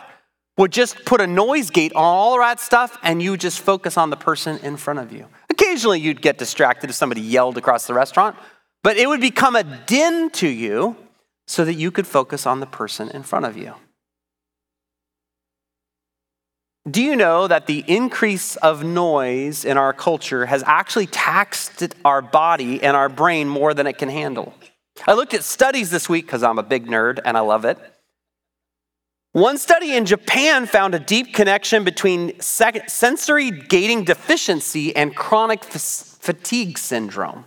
would 0.57 0.72
just 0.72 1.03
put 1.03 1.19
a 1.19 1.27
noise 1.27 1.69
gate 1.69 1.91
on 1.93 2.03
all 2.03 2.39
that 2.39 2.62
stuff, 2.62 2.98
and 3.03 3.22
you 3.22 3.31
would 3.31 3.41
just 3.41 3.60
focus 3.60 3.98
on 3.98 4.12
the 4.12 4.15
person 4.15 4.57
in 4.60 4.77
front 4.77 5.00
of 5.00 5.12
you. 5.12 5.27
Occasionally, 5.50 6.00
you'd 6.00 6.22
get 6.22 6.38
distracted 6.38 6.89
if 6.89 6.95
somebody 6.95 7.19
yelled 7.19 7.57
across 7.57 7.86
the 7.86 7.93
restaurant, 7.93 8.38
but 8.81 8.95
it 8.95 9.10
would 9.10 9.19
become 9.19 9.57
a 9.57 9.63
din 9.63 10.29
to 10.29 10.48
you 10.48 10.95
so 11.48 11.65
that 11.65 11.74
you 11.74 11.91
could 11.91 12.07
focus 12.07 12.45
on 12.45 12.62
the 12.62 12.65
person 12.65 13.10
in 13.10 13.22
front 13.22 13.45
of 13.45 13.57
you. 13.57 13.74
Do 16.89 17.01
you 17.01 17.15
know 17.15 17.48
that 17.48 17.65
the 17.65 17.84
increase 17.88 18.58
of 18.58 18.84
noise 18.84 19.65
in 19.65 19.75
our 19.75 19.92
culture 19.92 20.46
has 20.46 20.63
actually 20.68 21.08
taxed 21.08 21.96
our 22.06 22.22
body 22.22 22.82
and 22.84 22.96
our 22.96 23.10
brain 23.10 23.50
more 23.50 23.74
than 23.74 23.88
it 23.88 23.98
can 23.98 24.10
handle? 24.10 24.54
I 25.08 25.13
looked 25.13 25.34
at 25.34 25.44
studies 25.44 25.89
this 25.89 26.08
week 26.08 26.25
because 26.25 26.44
I'm 26.44 26.60
a 26.60 26.63
big 26.63 26.86
nerd 26.86 27.20
and 27.25 27.36
I 27.36 27.39
love 27.39 27.65
it. 27.65 27.80
One 29.32 29.58
study 29.58 29.96
in 29.96 30.06
Japan 30.06 30.68
found 30.68 30.94
a 30.96 31.00
deep 31.00 31.34
connection 31.34 31.84
between 31.84 32.39
sensory 32.39 33.51
gating 33.51 34.04
deficiency 34.04 34.96
and 34.96 35.15
chronic 35.15 35.63
fatigue 35.63 36.77
syndrome. 36.77 37.46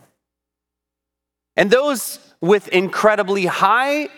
And 1.56 1.70
those 1.70 2.18
with 2.40 2.68
incredibly 2.68 3.46
high 3.46 4.08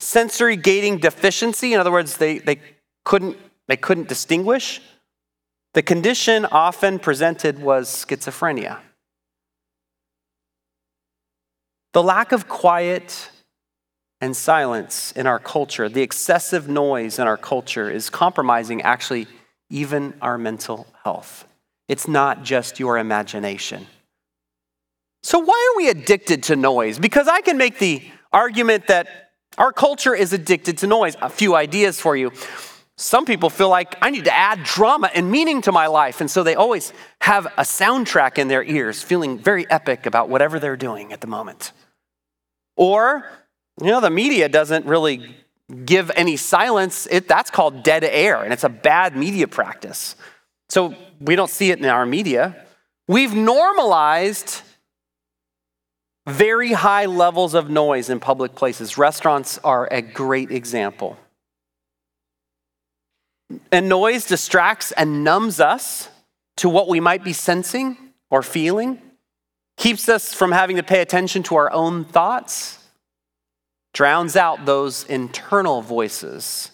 sensory 0.00 0.56
gating 0.56 0.98
deficiency, 0.98 1.72
in 1.72 1.80
other 1.80 1.92
words, 1.92 2.16
they, 2.18 2.38
they 2.38 2.60
couldn't 3.04 3.38
they 3.68 3.76
couldn't 3.76 4.08
distinguish. 4.08 4.80
The 5.74 5.82
condition 5.82 6.46
often 6.46 6.98
presented 6.98 7.58
was 7.58 7.88
schizophrenia. 7.88 8.78
The 11.92 12.02
lack 12.02 12.32
of 12.32 12.48
quiet 12.48 13.30
and 14.20 14.36
silence 14.36 15.12
in 15.12 15.26
our 15.26 15.38
culture, 15.38 15.88
the 15.88 16.02
excessive 16.02 16.68
noise 16.68 17.18
in 17.18 17.26
our 17.26 17.36
culture, 17.36 17.90
is 17.90 18.10
compromising 18.10 18.82
actually 18.82 19.26
even 19.70 20.14
our 20.22 20.38
mental 20.38 20.86
health. 21.04 21.46
It's 21.88 22.08
not 22.08 22.42
just 22.42 22.80
your 22.80 22.98
imagination. 22.98 23.86
So, 25.22 25.38
why 25.38 25.72
are 25.72 25.76
we 25.76 25.88
addicted 25.88 26.44
to 26.44 26.56
noise? 26.56 26.98
Because 26.98 27.28
I 27.28 27.40
can 27.40 27.58
make 27.58 27.78
the 27.78 28.02
argument 28.32 28.86
that 28.88 29.08
our 29.58 29.72
culture 29.72 30.14
is 30.14 30.32
addicted 30.32 30.78
to 30.78 30.86
noise. 30.86 31.16
A 31.20 31.28
few 31.28 31.54
ideas 31.54 32.00
for 32.00 32.16
you. 32.16 32.32
Some 32.98 33.26
people 33.26 33.50
feel 33.50 33.68
like 33.68 33.94
I 34.00 34.08
need 34.08 34.24
to 34.24 34.34
add 34.34 34.64
drama 34.64 35.10
and 35.14 35.30
meaning 35.30 35.60
to 35.62 35.72
my 35.72 35.86
life. 35.86 36.22
And 36.22 36.30
so 36.30 36.42
they 36.42 36.54
always 36.54 36.94
have 37.20 37.46
a 37.46 37.62
soundtrack 37.62 38.38
in 38.38 38.48
their 38.48 38.62
ears, 38.62 39.02
feeling 39.02 39.38
very 39.38 39.68
epic 39.70 40.06
about 40.06 40.30
whatever 40.30 40.58
they're 40.58 40.78
doing 40.78 41.12
at 41.12 41.20
the 41.20 41.26
moment. 41.26 41.72
Or, 42.74 43.26
you 43.80 43.88
know, 43.88 44.00
the 44.00 44.10
media 44.10 44.48
doesn't 44.48 44.86
really 44.86 45.36
give 45.84 46.10
any 46.16 46.36
silence. 46.36 47.06
It, 47.10 47.28
that's 47.28 47.50
called 47.50 47.82
dead 47.82 48.02
air, 48.02 48.42
and 48.42 48.52
it's 48.52 48.64
a 48.64 48.70
bad 48.70 49.14
media 49.14 49.46
practice. 49.46 50.16
So 50.70 50.94
we 51.20 51.36
don't 51.36 51.50
see 51.50 51.70
it 51.70 51.78
in 51.78 51.84
our 51.84 52.06
media. 52.06 52.64
We've 53.08 53.34
normalized 53.34 54.62
very 56.26 56.72
high 56.72 57.06
levels 57.06 57.54
of 57.54 57.68
noise 57.68 58.08
in 58.08 58.20
public 58.20 58.54
places. 58.54 58.96
Restaurants 58.96 59.58
are 59.58 59.86
a 59.92 60.00
great 60.00 60.50
example. 60.50 61.18
And 63.70 63.88
noise 63.88 64.26
distracts 64.26 64.92
and 64.92 65.22
numbs 65.22 65.60
us 65.60 66.08
to 66.56 66.68
what 66.68 66.88
we 66.88 67.00
might 67.00 67.22
be 67.22 67.32
sensing 67.32 67.96
or 68.30 68.42
feeling, 68.42 69.00
keeps 69.76 70.08
us 70.08 70.32
from 70.32 70.52
having 70.52 70.76
to 70.76 70.82
pay 70.82 71.00
attention 71.00 71.42
to 71.44 71.56
our 71.56 71.70
own 71.70 72.04
thoughts, 72.04 72.78
drowns 73.92 74.36
out 74.36 74.64
those 74.64 75.04
internal 75.04 75.82
voices, 75.82 76.70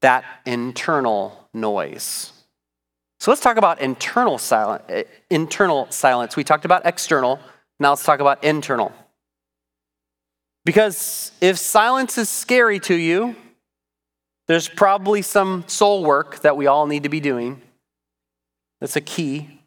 that 0.00 0.24
internal 0.46 1.48
noise. 1.52 2.32
So 3.20 3.30
let's 3.30 3.40
talk 3.40 3.56
about 3.56 3.80
internal 3.80 4.38
silence. 4.38 4.84
Eh, 4.88 5.02
internal 5.28 5.90
silence. 5.90 6.36
We 6.36 6.44
talked 6.44 6.64
about 6.64 6.86
external. 6.86 7.40
Now 7.80 7.90
let's 7.90 8.04
talk 8.04 8.20
about 8.20 8.44
internal. 8.44 8.92
Because 10.64 11.32
if 11.40 11.58
silence 11.58 12.18
is 12.18 12.28
scary 12.28 12.78
to 12.80 12.94
you, 12.94 13.34
there's 14.48 14.68
probably 14.68 15.22
some 15.22 15.64
soul 15.68 16.04
work 16.04 16.40
that 16.40 16.56
we 16.56 16.66
all 16.66 16.86
need 16.86 17.04
to 17.04 17.08
be 17.08 17.20
doing. 17.20 17.62
That's 18.80 18.96
a 18.96 19.00
key. 19.00 19.60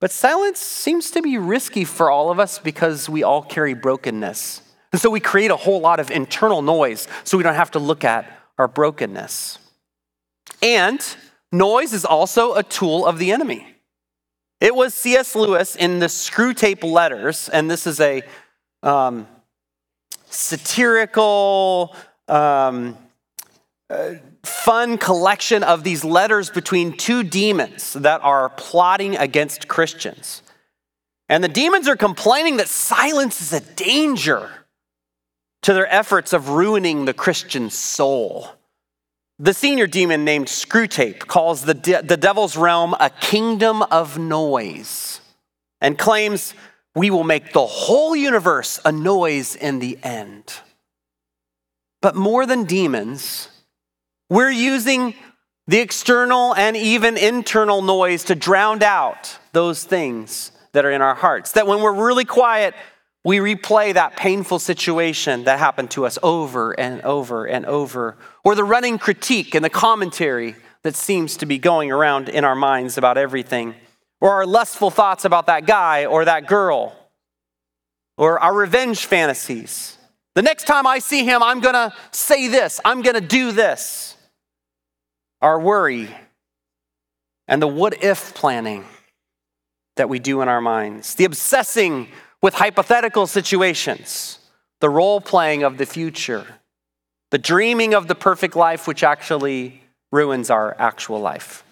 But 0.00 0.10
silence 0.10 0.58
seems 0.58 1.12
to 1.12 1.22
be 1.22 1.38
risky 1.38 1.84
for 1.84 2.10
all 2.10 2.30
of 2.30 2.40
us 2.40 2.58
because 2.58 3.08
we 3.08 3.22
all 3.22 3.42
carry 3.42 3.74
brokenness. 3.74 4.62
And 4.90 5.00
so 5.00 5.10
we 5.10 5.20
create 5.20 5.50
a 5.50 5.56
whole 5.56 5.80
lot 5.80 6.00
of 6.00 6.10
internal 6.10 6.60
noise 6.60 7.06
so 7.24 7.36
we 7.36 7.44
don't 7.44 7.54
have 7.54 7.70
to 7.72 7.78
look 7.78 8.04
at 8.04 8.26
our 8.58 8.68
brokenness. 8.68 9.58
And 10.60 11.04
noise 11.52 11.92
is 11.92 12.04
also 12.04 12.54
a 12.54 12.62
tool 12.62 13.06
of 13.06 13.18
the 13.18 13.32
enemy. 13.32 13.66
It 14.60 14.74
was 14.74 14.94
C.S. 14.94 15.34
Lewis 15.34 15.74
in 15.76 15.98
the 15.98 16.06
Screwtape 16.06 16.84
Letters, 16.84 17.48
and 17.48 17.70
this 17.70 17.86
is 17.86 17.98
a 18.00 18.22
um, 18.82 19.26
satirical, 20.26 21.96
um, 22.28 22.96
fun 24.44 24.98
collection 24.98 25.62
of 25.62 25.84
these 25.84 26.04
letters 26.04 26.50
between 26.50 26.96
two 26.96 27.22
demons 27.22 27.92
that 27.94 28.20
are 28.22 28.48
plotting 28.50 29.16
against 29.16 29.68
Christians. 29.68 30.42
And 31.28 31.42
the 31.42 31.48
demons 31.48 31.88
are 31.88 31.96
complaining 31.96 32.58
that 32.58 32.68
silence 32.68 33.40
is 33.40 33.52
a 33.52 33.60
danger 33.74 34.50
to 35.62 35.72
their 35.72 35.92
efforts 35.92 36.32
of 36.32 36.50
ruining 36.50 37.04
the 37.04 37.14
Christian 37.14 37.70
soul. 37.70 38.48
The 39.38 39.54
senior 39.54 39.86
demon 39.86 40.24
named 40.24 40.46
Screwtape 40.46 41.20
calls 41.20 41.64
the, 41.64 41.74
de- 41.74 42.02
the 42.02 42.16
devil's 42.16 42.56
realm 42.56 42.94
a 43.00 43.10
kingdom 43.10 43.82
of 43.82 44.18
noise 44.18 45.20
and 45.80 45.98
claims 45.98 46.54
we 46.94 47.10
will 47.10 47.24
make 47.24 47.52
the 47.52 47.66
whole 47.66 48.14
universe 48.14 48.78
a 48.84 48.92
noise 48.92 49.56
in 49.56 49.78
the 49.78 49.98
end. 50.02 50.52
But 52.02 52.14
more 52.14 52.46
than 52.46 52.64
demons, 52.64 53.48
we're 54.32 54.50
using 54.50 55.14
the 55.66 55.78
external 55.78 56.54
and 56.54 56.74
even 56.74 57.18
internal 57.18 57.82
noise 57.82 58.24
to 58.24 58.34
drown 58.34 58.82
out 58.82 59.38
those 59.52 59.84
things 59.84 60.52
that 60.72 60.86
are 60.86 60.90
in 60.90 61.02
our 61.02 61.14
hearts. 61.14 61.52
That 61.52 61.66
when 61.66 61.82
we're 61.82 62.06
really 62.06 62.24
quiet, 62.24 62.74
we 63.24 63.36
replay 63.40 63.92
that 63.92 64.16
painful 64.16 64.58
situation 64.58 65.44
that 65.44 65.58
happened 65.58 65.90
to 65.90 66.06
us 66.06 66.18
over 66.22 66.72
and 66.80 67.02
over 67.02 67.44
and 67.44 67.66
over, 67.66 68.16
or 68.42 68.54
the 68.54 68.64
running 68.64 68.96
critique 68.96 69.54
and 69.54 69.62
the 69.62 69.68
commentary 69.68 70.56
that 70.82 70.96
seems 70.96 71.36
to 71.36 71.44
be 71.44 71.58
going 71.58 71.92
around 71.92 72.30
in 72.30 72.42
our 72.42 72.56
minds 72.56 72.96
about 72.96 73.18
everything, 73.18 73.74
or 74.18 74.30
our 74.30 74.46
lustful 74.46 74.90
thoughts 74.90 75.26
about 75.26 75.44
that 75.44 75.66
guy 75.66 76.06
or 76.06 76.24
that 76.24 76.46
girl, 76.46 76.96
or 78.16 78.40
our 78.40 78.54
revenge 78.54 79.04
fantasies. 79.04 79.98
The 80.34 80.42
next 80.42 80.66
time 80.66 80.86
I 80.86 81.00
see 81.00 81.22
him, 81.22 81.42
I'm 81.42 81.60
gonna 81.60 81.92
say 82.12 82.48
this, 82.48 82.80
I'm 82.82 83.02
gonna 83.02 83.20
do 83.20 83.52
this. 83.52 84.16
Our 85.42 85.60
worry 85.60 86.08
and 87.48 87.60
the 87.60 87.66
what 87.66 88.02
if 88.02 88.32
planning 88.34 88.86
that 89.96 90.08
we 90.08 90.18
do 90.18 90.40
in 90.40 90.48
our 90.48 90.60
minds, 90.60 91.16
the 91.16 91.24
obsessing 91.24 92.08
with 92.40 92.54
hypothetical 92.54 93.26
situations, 93.26 94.38
the 94.80 94.88
role 94.88 95.20
playing 95.20 95.62
of 95.62 95.76
the 95.76 95.84
future, 95.84 96.46
the 97.30 97.38
dreaming 97.38 97.92
of 97.92 98.08
the 98.08 98.14
perfect 98.14 98.56
life, 98.56 98.86
which 98.86 99.02
actually 99.02 99.82
ruins 100.10 100.48
our 100.48 100.76
actual 100.78 101.20
life. 101.20 101.64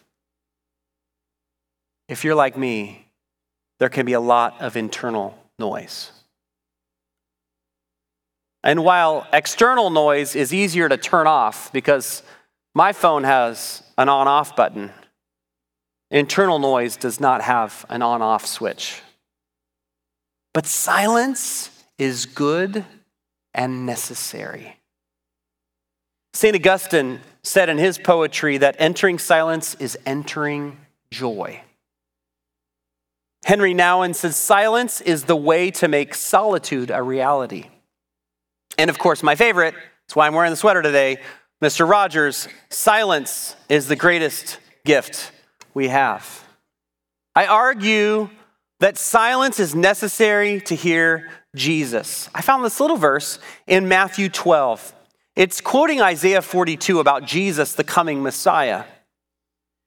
If 2.08 2.24
you're 2.24 2.34
like 2.34 2.58
me, 2.58 3.06
there 3.78 3.88
can 3.88 4.04
be 4.04 4.12
a 4.12 4.20
lot 4.20 4.60
of 4.60 4.76
internal 4.76 5.38
noise. 5.58 6.12
And 8.62 8.84
while 8.84 9.26
external 9.32 9.90
noise 9.90 10.36
is 10.36 10.52
easier 10.52 10.88
to 10.88 10.96
turn 10.96 11.26
off 11.26 11.72
because 11.72 12.22
my 12.74 12.92
phone 12.92 13.24
has 13.24 13.82
an 13.98 14.08
on 14.08 14.28
off 14.28 14.56
button, 14.56 14.90
internal 16.10 16.58
noise 16.58 16.96
does 16.96 17.20
not 17.20 17.42
have 17.42 17.84
an 17.88 18.02
on 18.02 18.22
off 18.22 18.46
switch. 18.46 19.02
But 20.52 20.66
silence 20.66 21.70
is 21.98 22.26
good 22.26 22.84
and 23.54 23.86
necessary. 23.86 24.76
St. 26.32 26.54
Augustine 26.54 27.20
said 27.42 27.68
in 27.68 27.78
his 27.78 27.98
poetry 27.98 28.58
that 28.58 28.76
entering 28.78 29.18
silence 29.18 29.74
is 29.76 29.98
entering 30.06 30.78
joy. 31.10 31.60
Henry 33.44 33.74
Nouwen 33.74 34.14
says 34.14 34.36
silence 34.36 35.00
is 35.00 35.24
the 35.24 35.36
way 35.36 35.70
to 35.72 35.88
make 35.88 36.14
solitude 36.14 36.90
a 36.90 37.02
reality. 37.02 37.68
And 38.78 38.90
of 38.90 38.98
course, 38.98 39.22
my 39.22 39.34
favorite, 39.34 39.74
that's 39.74 40.14
why 40.14 40.26
I'm 40.26 40.34
wearing 40.34 40.50
the 40.50 40.56
sweater 40.56 40.82
today, 40.82 41.18
Mr. 41.62 41.88
Rogers, 41.88 42.48
silence 42.70 43.54
is 43.68 43.86
the 43.86 43.96
greatest 43.96 44.58
gift 44.84 45.30
we 45.74 45.88
have. 45.88 46.44
I 47.34 47.46
argue 47.46 48.30
that 48.80 48.96
silence 48.96 49.60
is 49.60 49.74
necessary 49.74 50.60
to 50.62 50.74
hear 50.74 51.30
Jesus. 51.54 52.30
I 52.34 52.40
found 52.40 52.64
this 52.64 52.80
little 52.80 52.96
verse 52.96 53.38
in 53.66 53.88
Matthew 53.88 54.30
12. 54.30 54.94
It's 55.36 55.60
quoting 55.60 56.00
Isaiah 56.00 56.42
42 56.42 56.98
about 56.98 57.24
Jesus, 57.24 57.74
the 57.74 57.84
coming 57.84 58.22
Messiah. 58.22 58.84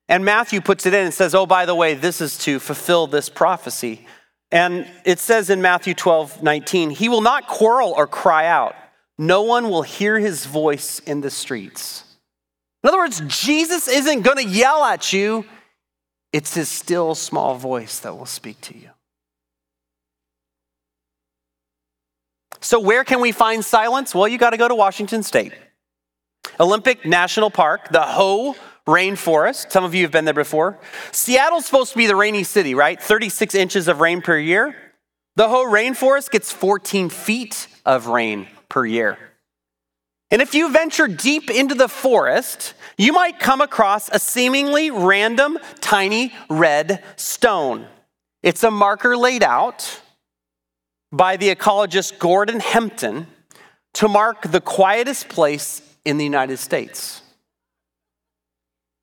And 0.08 0.24
Matthew 0.24 0.62
puts 0.62 0.86
it 0.86 0.94
in 0.94 1.06
and 1.06 1.14
says, 1.14 1.34
Oh, 1.34 1.48
by 1.48 1.66
the 1.66 1.76
way, 1.76 1.96
this 1.96 2.22
is 2.22 2.38
to 2.40 2.60
fulfill 2.60 3.08
this 3.08 3.30
prophecy. 3.30 4.06
And 4.52 4.88
it 5.06 5.18
says 5.18 5.50
in 5.50 5.62
Matthew 5.62 5.96
12, 5.96 6.44
19, 6.44 6.92
He 6.92 7.10
will 7.10 7.22
not 7.22 7.48
quarrel 7.48 7.94
or 7.98 8.06
cry 8.06 8.46
out. 8.46 8.76
No 9.18 9.44
one 9.44 9.70
will 9.70 9.84
hear 9.84 10.18
his 10.20 10.46
voice 10.46 11.00
in 11.00 11.22
the 11.22 11.30
streets. 11.30 12.04
In 12.84 12.90
other 12.90 12.98
words, 12.98 13.22
Jesus 13.28 13.88
isn't 13.88 14.22
going 14.22 14.38
to 14.38 14.46
yell 14.46 14.84
at 14.84 15.14
you. 15.14 15.46
It's 16.32 16.56
his 16.56 16.68
still 16.68 17.14
small 17.14 17.56
voice 17.56 18.00
that 18.00 18.18
will 18.18 18.26
speak 18.26 18.60
to 18.62 18.78
you. 18.78 18.90
So, 22.60 22.80
where 22.80 23.04
can 23.04 23.22
we 23.22 23.32
find 23.32 23.64
silence? 23.64 24.16
Well, 24.16 24.28
you 24.28 24.38
got 24.38 24.52
to 24.52 24.58
go 24.58 24.68
to 24.68 24.76
Washington 24.76 25.22
State. 25.22 25.54
Olympic 26.60 27.06
National 27.06 27.50
Park, 27.50 27.90
the 27.90 28.02
Hoh 28.02 28.56
Rainforest. 28.88 29.72
Some 29.72 29.84
of 29.84 29.94
you 29.94 30.04
have 30.04 30.12
been 30.12 30.26
there 30.26 30.34
before. 30.34 30.80
Seattle's 31.12 31.66
supposed 31.66 31.92
to 31.92 31.98
be 31.98 32.08
the 32.08 32.16
rainy 32.16 32.44
city, 32.44 32.74
right? 32.74 33.02
36 33.02 33.54
inches 33.54 33.88
of 33.88 34.02
rain 34.02 34.22
per 34.22 34.38
year. 34.38 34.76
The 35.36 35.50
Hoh 35.50 35.66
Rainforest 35.66 36.32
gets 36.32 36.52
14 36.52 37.10
feet 37.10 37.68
of 37.86 38.08
rain 38.08 38.48
per 38.70 38.86
year. 38.86 39.18
And 40.32 40.42
if 40.42 40.56
you 40.56 40.72
venture 40.72 41.08
deep 41.08 41.52
into 41.52 41.76
the 41.76 41.88
forest, 41.88 42.74
you 42.98 43.14
might 43.14 43.40
come 43.40 43.62
across 43.62 44.10
a 44.10 44.18
seemingly 44.18 44.90
random 44.90 45.60
tiny 45.80 46.34
red 46.50 47.04
stone. 47.18 47.88
It's 48.42 48.64
a 48.64 48.72
marker 48.72 49.16
laid 49.16 49.44
out 49.44 50.02
by 51.12 51.38
the 51.38 51.54
ecologist 51.54 52.18
Gordon 52.18 52.60
Hempton 52.60 53.28
to 53.94 54.08
mark 54.08 54.52
the 54.52 54.60
quietest 54.60 55.30
place 55.30 55.82
in 56.04 56.18
the 56.18 56.24
United 56.24 56.58
States. 56.58 57.22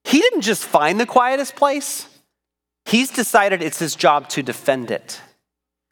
He 0.04 0.18
didn't 0.18 0.40
just 0.40 0.64
find 0.64 0.98
the 0.98 1.06
quietest 1.06 1.54
place, 1.54 2.08
he's 2.86 3.10
decided 3.10 3.62
it's 3.62 3.78
his 3.78 3.94
job 3.94 4.28
to 4.30 4.42
defend 4.42 4.90
it. 4.90 5.20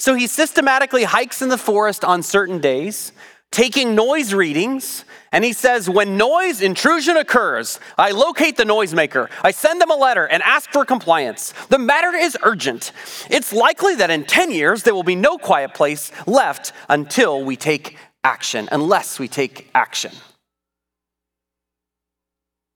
So 0.00 0.14
he 0.14 0.26
systematically 0.26 1.04
hikes 1.04 1.42
in 1.42 1.48
the 1.48 1.58
forest 1.58 2.04
on 2.04 2.22
certain 2.22 2.60
days, 2.60 3.12
taking 3.50 3.94
noise 3.94 4.34
readings. 4.34 5.04
And 5.32 5.44
he 5.44 5.52
says, 5.52 5.90
when 5.90 6.16
noise 6.16 6.62
intrusion 6.62 7.16
occurs, 7.16 7.80
I 7.98 8.12
locate 8.12 8.56
the 8.56 8.64
noisemaker. 8.64 9.28
I 9.42 9.50
send 9.50 9.80
them 9.80 9.90
a 9.90 9.96
letter 9.96 10.26
and 10.26 10.42
ask 10.42 10.70
for 10.70 10.84
compliance. 10.84 11.52
The 11.68 11.78
matter 11.78 12.16
is 12.16 12.36
urgent. 12.42 12.92
It's 13.30 13.52
likely 13.52 13.94
that 13.96 14.10
in 14.10 14.24
10 14.24 14.50
years, 14.50 14.82
there 14.82 14.94
will 14.94 15.02
be 15.02 15.16
no 15.16 15.36
quiet 15.36 15.74
place 15.74 16.12
left 16.26 16.72
until 16.88 17.44
we 17.44 17.56
take 17.56 17.96
action, 18.24 18.68
unless 18.72 19.18
we 19.18 19.28
take 19.28 19.68
action. 19.74 20.12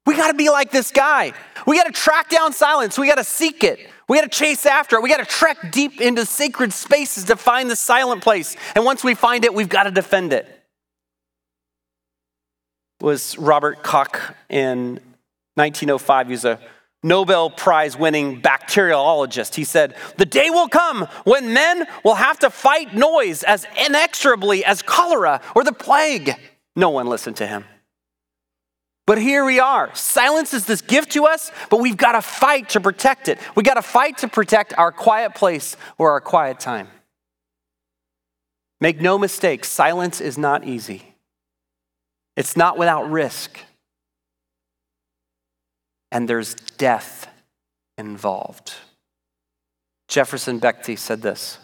We 0.04 0.16
got 0.16 0.28
to 0.28 0.34
be 0.34 0.50
like 0.50 0.72
this 0.72 0.90
guy. 0.90 1.32
We 1.66 1.76
got 1.76 1.86
to 1.86 1.92
track 1.92 2.28
down 2.28 2.52
silence. 2.52 2.98
We 2.98 3.06
got 3.06 3.18
to 3.18 3.24
seek 3.24 3.62
it. 3.62 3.78
We 4.08 4.18
got 4.18 4.30
to 4.30 4.36
chase 4.36 4.66
after 4.66 4.96
it. 4.96 5.02
We 5.02 5.08
got 5.08 5.20
to 5.20 5.24
trek 5.24 5.70
deep 5.70 6.00
into 6.00 6.26
sacred 6.26 6.72
spaces 6.72 7.24
to 7.24 7.36
find 7.36 7.70
the 7.70 7.76
silent 7.76 8.20
place. 8.20 8.56
And 8.74 8.84
once 8.84 9.04
we 9.04 9.14
find 9.14 9.44
it, 9.44 9.54
we've 9.54 9.68
got 9.68 9.84
to 9.84 9.90
defend 9.92 10.32
it 10.32 10.61
was 13.02 13.36
Robert 13.36 13.82
Koch 13.82 14.34
in 14.48 15.00
1905. 15.54 16.26
He 16.26 16.30
was 16.32 16.44
a 16.44 16.58
Nobel 17.02 17.50
Prize 17.50 17.98
winning 17.98 18.40
bacteriologist. 18.40 19.56
He 19.56 19.64
said, 19.64 19.96
The 20.18 20.24
day 20.24 20.50
will 20.50 20.68
come 20.68 21.08
when 21.24 21.52
men 21.52 21.86
will 22.04 22.14
have 22.14 22.38
to 22.40 22.50
fight 22.50 22.94
noise 22.94 23.42
as 23.42 23.66
inexorably 23.84 24.64
as 24.64 24.82
cholera 24.82 25.40
or 25.56 25.64
the 25.64 25.72
plague. 25.72 26.34
No 26.76 26.90
one 26.90 27.08
listened 27.08 27.36
to 27.36 27.46
him. 27.46 27.64
But 29.04 29.18
here 29.18 29.44
we 29.44 29.58
are. 29.58 29.92
Silence 29.96 30.54
is 30.54 30.64
this 30.64 30.80
gift 30.80 31.10
to 31.12 31.26
us, 31.26 31.50
but 31.70 31.80
we've 31.80 31.96
got 31.96 32.12
to 32.12 32.22
fight 32.22 32.68
to 32.70 32.80
protect 32.80 33.28
it. 33.28 33.40
We've 33.56 33.66
got 33.66 33.74
to 33.74 33.82
fight 33.82 34.18
to 34.18 34.28
protect 34.28 34.78
our 34.78 34.92
quiet 34.92 35.34
place 35.34 35.76
or 35.98 36.12
our 36.12 36.20
quiet 36.20 36.60
time. 36.60 36.86
Make 38.80 39.00
no 39.00 39.18
mistake, 39.18 39.64
silence 39.64 40.20
is 40.20 40.38
not 40.38 40.64
easy. 40.64 41.11
It's 42.36 42.56
not 42.56 42.78
without 42.78 43.10
risk. 43.10 43.58
And 46.10 46.28
there's 46.28 46.54
death 46.54 47.26
involved. 47.98 48.74
Jefferson 50.08 50.60
Bethke 50.60 50.98
said 50.98 51.22
this 51.22 51.58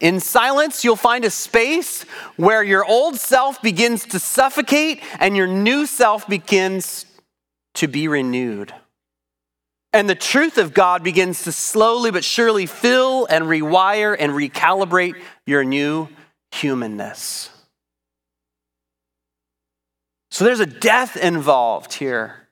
In 0.00 0.20
silence, 0.20 0.84
you'll 0.84 0.96
find 0.96 1.24
a 1.24 1.30
space 1.30 2.02
where 2.36 2.62
your 2.62 2.84
old 2.84 3.16
self 3.16 3.60
begins 3.62 4.04
to 4.06 4.18
suffocate 4.18 5.02
and 5.18 5.36
your 5.36 5.46
new 5.46 5.86
self 5.86 6.28
begins 6.28 7.06
to 7.74 7.88
be 7.88 8.08
renewed. 8.08 8.72
And 9.92 10.08
the 10.08 10.14
truth 10.14 10.56
of 10.56 10.72
God 10.72 11.02
begins 11.04 11.42
to 11.42 11.52
slowly 11.52 12.10
but 12.10 12.24
surely 12.24 12.66
fill 12.66 13.26
and 13.26 13.44
rewire 13.44 14.16
and 14.18 14.32
recalibrate 14.32 15.20
your 15.44 15.64
new 15.64 16.08
humanness. 16.50 17.50
So 20.32 20.46
there's 20.46 20.60
a 20.60 20.66
death 20.66 21.18
involved 21.18 21.92
here 21.92 22.48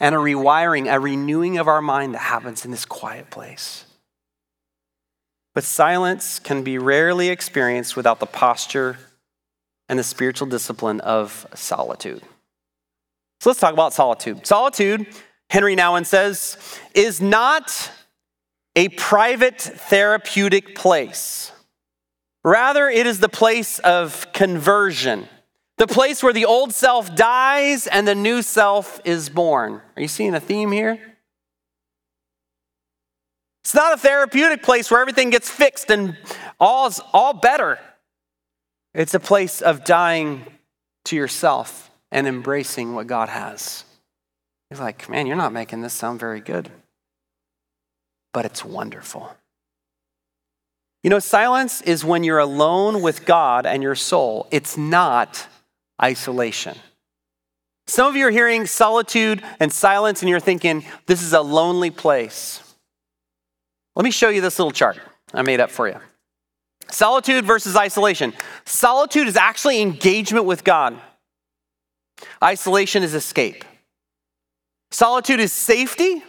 and 0.00 0.12
a 0.12 0.18
rewiring, 0.18 0.92
a 0.92 0.98
renewing 0.98 1.56
of 1.56 1.68
our 1.68 1.80
mind 1.80 2.14
that 2.14 2.18
happens 2.18 2.64
in 2.64 2.72
this 2.72 2.84
quiet 2.84 3.30
place. 3.30 3.84
But 5.54 5.62
silence 5.62 6.40
can 6.40 6.64
be 6.64 6.76
rarely 6.76 7.28
experienced 7.28 7.96
without 7.96 8.18
the 8.18 8.26
posture 8.26 8.98
and 9.88 10.00
the 10.00 10.02
spiritual 10.02 10.48
discipline 10.48 10.98
of 11.02 11.46
solitude. 11.54 12.24
So 13.38 13.50
let's 13.50 13.60
talk 13.60 13.72
about 13.72 13.92
solitude. 13.92 14.44
Solitude, 14.44 15.06
Henry 15.50 15.76
Nouwen 15.76 16.04
says, 16.04 16.58
is 16.92 17.20
not 17.20 17.88
a 18.74 18.88
private 18.88 19.60
therapeutic 19.60 20.74
place. 20.74 21.52
Rather, 22.42 22.88
it 22.88 23.06
is 23.06 23.20
the 23.20 23.28
place 23.28 23.78
of 23.78 24.26
conversion 24.32 25.28
the 25.78 25.86
place 25.86 26.22
where 26.22 26.32
the 26.32 26.44
old 26.44 26.74
self 26.74 27.14
dies 27.14 27.86
and 27.86 28.06
the 28.06 28.14
new 28.14 28.42
self 28.42 29.00
is 29.04 29.30
born. 29.30 29.80
Are 29.96 30.02
you 30.02 30.08
seeing 30.08 30.34
a 30.34 30.40
theme 30.40 30.72
here? 30.72 31.00
It's 33.64 33.74
not 33.74 33.94
a 33.94 33.98
therapeutic 33.98 34.62
place 34.62 34.90
where 34.90 35.00
everything 35.00 35.30
gets 35.30 35.50
fixed 35.50 35.90
and 35.90 36.16
all's 36.58 37.00
all 37.12 37.32
better. 37.32 37.78
It's 38.94 39.14
a 39.14 39.20
place 39.20 39.60
of 39.60 39.84
dying 39.84 40.46
to 41.04 41.16
yourself 41.16 41.90
and 42.10 42.26
embracing 42.26 42.94
what 42.94 43.06
God 43.06 43.28
has. 43.28 43.84
You're 44.70 44.80
like, 44.80 45.08
man, 45.08 45.26
you're 45.26 45.36
not 45.36 45.52
making 45.52 45.82
this 45.82 45.94
sound 45.94 46.18
very 46.18 46.40
good. 46.40 46.70
But 48.32 48.44
it's 48.44 48.64
wonderful. 48.64 49.34
You 51.02 51.10
know, 51.10 51.18
silence 51.18 51.80
is 51.82 52.04
when 52.04 52.24
you're 52.24 52.38
alone 52.38 53.02
with 53.02 53.24
God 53.24 53.66
and 53.66 53.82
your 53.82 53.94
soul. 53.94 54.48
It's 54.50 54.76
not 54.76 55.46
isolation. 56.02 56.76
Some 57.86 58.06
of 58.06 58.16
you 58.16 58.26
are 58.26 58.30
hearing 58.30 58.66
solitude 58.66 59.42
and 59.60 59.72
silence, 59.72 60.20
and 60.22 60.28
you're 60.28 60.40
thinking, 60.40 60.84
this 61.06 61.22
is 61.22 61.32
a 61.32 61.40
lonely 61.40 61.90
place. 61.90 62.62
Let 63.96 64.04
me 64.04 64.10
show 64.10 64.28
you 64.28 64.40
this 64.40 64.58
little 64.58 64.72
chart 64.72 64.98
I 65.32 65.42
made 65.42 65.58
up 65.58 65.70
for 65.70 65.88
you. 65.88 65.96
Solitude 66.90 67.44
versus 67.44 67.76
isolation. 67.76 68.32
Solitude 68.64 69.26
is 69.26 69.36
actually 69.36 69.80
engagement 69.80 70.44
with 70.44 70.64
God, 70.64 70.98
isolation 72.42 73.02
is 73.02 73.14
escape. 73.14 73.64
Solitude 74.90 75.40
is 75.40 75.52
safety, 75.52 76.22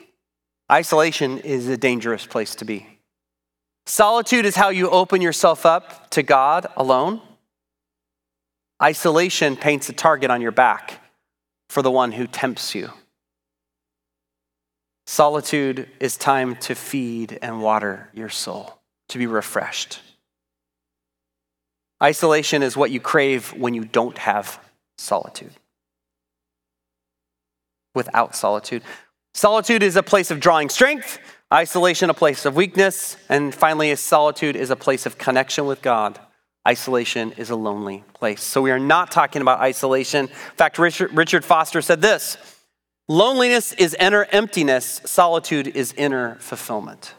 isolation 0.72 1.40
is 1.40 1.68
a 1.68 1.78
dangerous 1.78 2.26
place 2.26 2.56
to 2.56 2.66
be. 2.66 2.86
Solitude 3.86 4.46
is 4.46 4.56
how 4.56 4.70
you 4.70 4.90
open 4.90 5.22
yourself 5.22 5.66
up 5.66 6.10
to 6.12 6.24
God 6.24 6.68
alone. 6.76 7.22
Isolation 8.82 9.58
paints 9.58 9.90
a 9.90 9.94
target 9.94 10.32
on 10.32 10.42
your 10.42 10.52
back 10.52 11.02
for 11.70 11.82
the 11.82 11.92
one 11.92 12.14
who 12.14 12.28
tempts 12.28 12.74
you. 12.74 12.92
Solitude 15.06 15.90
is 16.00 16.16
time 16.16 16.56
to 16.58 16.76
feed 16.76 17.40
and 17.42 17.62
water 17.62 18.10
your 18.14 18.30
soul, 18.30 18.80
to 19.10 19.18
be 19.18 19.28
refreshed. 19.28 20.00
Isolation 22.02 22.64
is 22.64 22.78
what 22.78 22.92
you 22.92 23.02
crave 23.02 23.54
when 23.54 23.74
you 23.74 23.84
don't 23.84 24.18
have 24.18 24.60
solitude. 24.98 25.52
Without 27.96 28.36
solitude. 28.36 28.84
Solitude 29.34 29.84
is 29.84 29.98
a 29.98 30.04
place 30.04 30.32
of 30.32 30.40
drawing 30.40 30.70
strength, 30.70 31.20
isolation, 31.54 32.10
a 32.10 32.14
place 32.14 32.46
of 32.46 32.56
weakness, 32.56 33.18
and 33.28 33.54
finally, 33.54 33.94
solitude 33.96 34.56
is 34.56 34.70
a 34.70 34.76
place 34.76 35.06
of 35.06 35.18
connection 35.18 35.66
with 35.66 35.82
God 35.82 36.20
isolation 36.68 37.32
is 37.34 37.50
a 37.50 37.56
lonely 37.56 38.04
place. 38.14 38.42
So 38.42 38.62
we 38.62 38.72
are 38.72 38.80
not 38.80 39.12
talking 39.12 39.42
about 39.42 39.60
isolation. 39.60 40.28
In 40.28 40.56
fact, 40.56 40.78
Richard, 40.78 41.16
Richard 41.16 41.46
Foster 41.46 41.82
said 41.82 42.02
this 42.02 42.38
loneliness 43.08 43.74
is 43.74 43.96
inner 44.00 44.26
emptiness, 44.32 45.02
solitude 45.06 45.68
is 45.68 45.94
inner 45.94 46.36
fulfillment. 46.36 47.16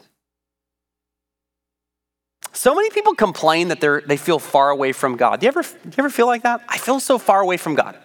So 2.53 2.75
many 2.75 2.89
people 2.89 3.15
complain 3.15 3.69
that 3.69 3.79
they're, 3.79 4.01
they 4.01 4.17
feel 4.17 4.37
far 4.37 4.69
away 4.69 4.91
from 4.91 5.15
God. 5.15 5.39
Do 5.39 5.45
you, 5.45 5.47
ever, 5.47 5.63
do 5.63 5.69
you 5.85 5.93
ever 5.99 6.09
feel 6.09 6.27
like 6.27 6.43
that? 6.43 6.61
I 6.67 6.77
feel 6.77 6.99
so 6.99 7.17
far 7.17 7.41
away 7.41 7.57
from 7.57 7.75
God. 7.75 7.97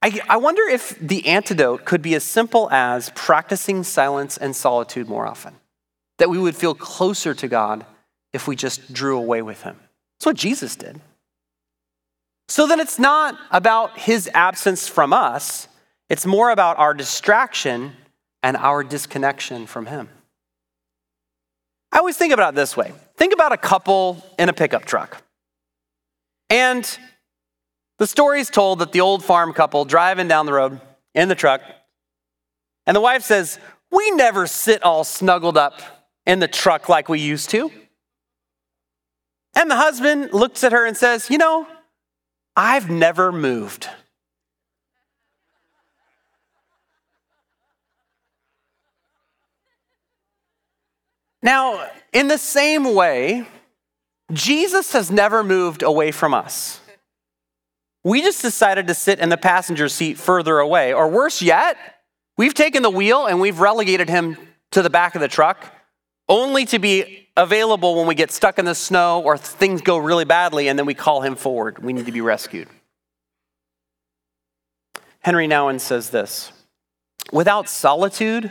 I, 0.00 0.20
I 0.28 0.36
wonder 0.36 0.62
if 0.62 0.96
the 1.00 1.26
antidote 1.26 1.84
could 1.84 2.02
be 2.02 2.14
as 2.14 2.22
simple 2.22 2.70
as 2.70 3.10
practicing 3.16 3.82
silence 3.82 4.36
and 4.36 4.54
solitude 4.54 5.08
more 5.08 5.26
often, 5.26 5.54
that 6.18 6.30
we 6.30 6.38
would 6.38 6.54
feel 6.54 6.74
closer 6.74 7.34
to 7.34 7.48
God 7.48 7.84
if 8.32 8.46
we 8.46 8.56
just 8.56 8.92
drew 8.92 9.16
away 9.16 9.42
with 9.42 9.62
him. 9.62 9.78
That's 10.18 10.26
what 10.26 10.36
Jesus 10.36 10.76
did. 10.76 11.00
So 12.48 12.66
then 12.66 12.80
it's 12.80 12.98
not 12.98 13.38
about 13.50 13.98
his 13.98 14.28
absence 14.34 14.88
from 14.88 15.12
us, 15.12 15.68
it's 16.08 16.24
more 16.24 16.50
about 16.50 16.78
our 16.78 16.94
distraction 16.94 17.92
and 18.42 18.56
our 18.56 18.82
disconnection 18.82 19.66
from 19.66 19.86
him. 19.86 20.08
I 21.92 21.98
always 21.98 22.16
think 22.16 22.32
about 22.32 22.54
it 22.54 22.56
this 22.56 22.76
way 22.76 22.92
think 23.16 23.32
about 23.32 23.52
a 23.52 23.56
couple 23.56 24.24
in 24.38 24.48
a 24.48 24.52
pickup 24.52 24.84
truck. 24.84 25.22
And 26.50 26.98
the 27.98 28.06
story 28.06 28.40
is 28.40 28.48
told 28.48 28.78
that 28.78 28.92
the 28.92 29.00
old 29.00 29.24
farm 29.24 29.52
couple 29.52 29.84
driving 29.84 30.28
down 30.28 30.46
the 30.46 30.52
road 30.52 30.80
in 31.14 31.28
the 31.28 31.34
truck, 31.34 31.60
and 32.86 32.96
the 32.96 33.00
wife 33.00 33.22
says, 33.22 33.58
We 33.90 34.10
never 34.12 34.46
sit 34.46 34.82
all 34.82 35.04
snuggled 35.04 35.58
up 35.58 35.80
in 36.24 36.38
the 36.38 36.48
truck 36.48 36.88
like 36.88 37.08
we 37.08 37.20
used 37.20 37.50
to. 37.50 37.70
And 39.58 39.68
the 39.68 39.74
husband 39.74 40.32
looks 40.32 40.62
at 40.62 40.70
her 40.70 40.86
and 40.86 40.96
says, 40.96 41.28
You 41.28 41.36
know, 41.36 41.66
I've 42.54 42.88
never 42.88 43.32
moved. 43.32 43.88
Now, 51.42 51.88
in 52.12 52.28
the 52.28 52.38
same 52.38 52.94
way, 52.94 53.48
Jesus 54.32 54.92
has 54.92 55.10
never 55.10 55.42
moved 55.42 55.82
away 55.82 56.12
from 56.12 56.34
us. 56.34 56.80
We 58.04 58.22
just 58.22 58.42
decided 58.42 58.86
to 58.86 58.94
sit 58.94 59.18
in 59.18 59.28
the 59.28 59.36
passenger 59.36 59.88
seat 59.88 60.18
further 60.18 60.60
away. 60.60 60.92
Or 60.92 61.08
worse 61.08 61.42
yet, 61.42 61.76
we've 62.36 62.54
taken 62.54 62.84
the 62.84 62.90
wheel 62.90 63.26
and 63.26 63.40
we've 63.40 63.58
relegated 63.58 64.08
him 64.08 64.36
to 64.70 64.82
the 64.82 64.90
back 64.90 65.16
of 65.16 65.20
the 65.20 65.26
truck 65.26 65.74
only 66.28 66.64
to 66.66 66.78
be 66.78 67.27
available 67.38 67.94
when 67.94 68.06
we 68.06 68.14
get 68.14 68.32
stuck 68.32 68.58
in 68.58 68.64
the 68.64 68.74
snow 68.74 69.22
or 69.22 69.38
things 69.38 69.80
go 69.80 69.96
really 69.96 70.24
badly 70.26 70.68
and 70.68 70.78
then 70.78 70.84
we 70.84 70.94
call 70.94 71.22
him 71.22 71.36
forward. 71.36 71.78
We 71.78 71.94
need 71.94 72.06
to 72.06 72.12
be 72.12 72.20
rescued. 72.20 72.68
Henry 75.20 75.46
Nouwen 75.48 75.80
says 75.80 76.10
this 76.10 76.52
Without 77.32 77.68
solitude, 77.68 78.50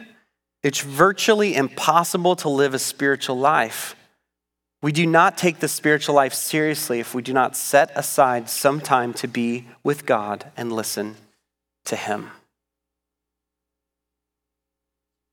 it's 0.63 0.82
virtually 0.82 1.56
impossible 1.56 2.36
to 2.38 2.50
live 2.50 2.73
a 2.73 2.80
spiritual 2.80 3.38
life. 3.38 3.95
We 4.82 4.91
do 4.91 5.06
not 5.06 5.38
take 5.38 5.60
the 5.60 5.67
spiritual 5.67 6.15
life 6.15 6.34
seriously 6.34 7.00
if 7.00 7.13
we 7.13 7.21
do 7.21 7.34
not 7.34 7.56
set 7.56 7.91
aside 7.95 8.50
some 8.50 8.80
time 8.80 9.13
to 9.15 9.28
be 9.28 9.67
with 9.84 10.06
God 10.06 10.52
and 10.56 10.71
listen 10.71 11.15
to 11.86 11.95
Him. 11.95 12.32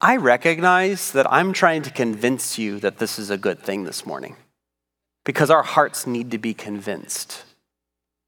I 0.00 0.16
recognize 0.16 1.12
that 1.12 1.30
I'm 1.32 1.52
trying 1.52 1.82
to 1.82 1.90
convince 1.90 2.58
you 2.58 2.80
that 2.80 2.98
this 2.98 3.18
is 3.18 3.30
a 3.30 3.38
good 3.38 3.60
thing 3.60 3.84
this 3.84 4.04
morning 4.04 4.36
because 5.24 5.50
our 5.50 5.62
hearts 5.62 6.06
need 6.06 6.30
to 6.32 6.38
be 6.38 6.54
convinced. 6.54 7.44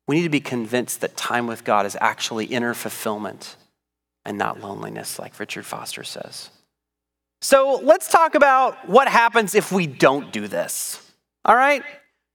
We 0.09 0.17
need 0.17 0.23
to 0.23 0.29
be 0.29 0.41
convinced 0.41 1.01
that 1.01 1.17
time 1.17 1.47
with 1.47 1.65
God 1.65 1.85
is 1.85 1.97
actually 2.01 2.47
inner 2.47 2.75
fulfillment 2.75 3.57
and 4.25 4.39
not 4.39 4.61
loneliness, 4.61 5.19
like 5.19 5.39
Richard 5.39 5.67
Foster 5.67 6.05
says. 6.05 6.51
So 7.43 7.81
let's 7.83 8.09
talk 8.11 8.35
about 8.35 8.89
what 8.89 9.09
happens 9.09 9.55
if 9.55 9.71
we 9.71 9.87
don't 9.87 10.33
do 10.33 10.49
this. 10.49 11.03
All 11.45 11.55
right? 11.55 11.83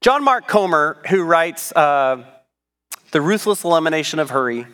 John 0.00 0.24
Mark 0.24 0.46
Comer, 0.46 0.98
who 1.08 1.22
writes 1.22 1.72
uh, 1.72 2.24
The 3.10 3.20
Ruthless 3.20 3.64
Elimination 3.64 4.18
of 4.18 4.30
Hurry, 4.30 4.66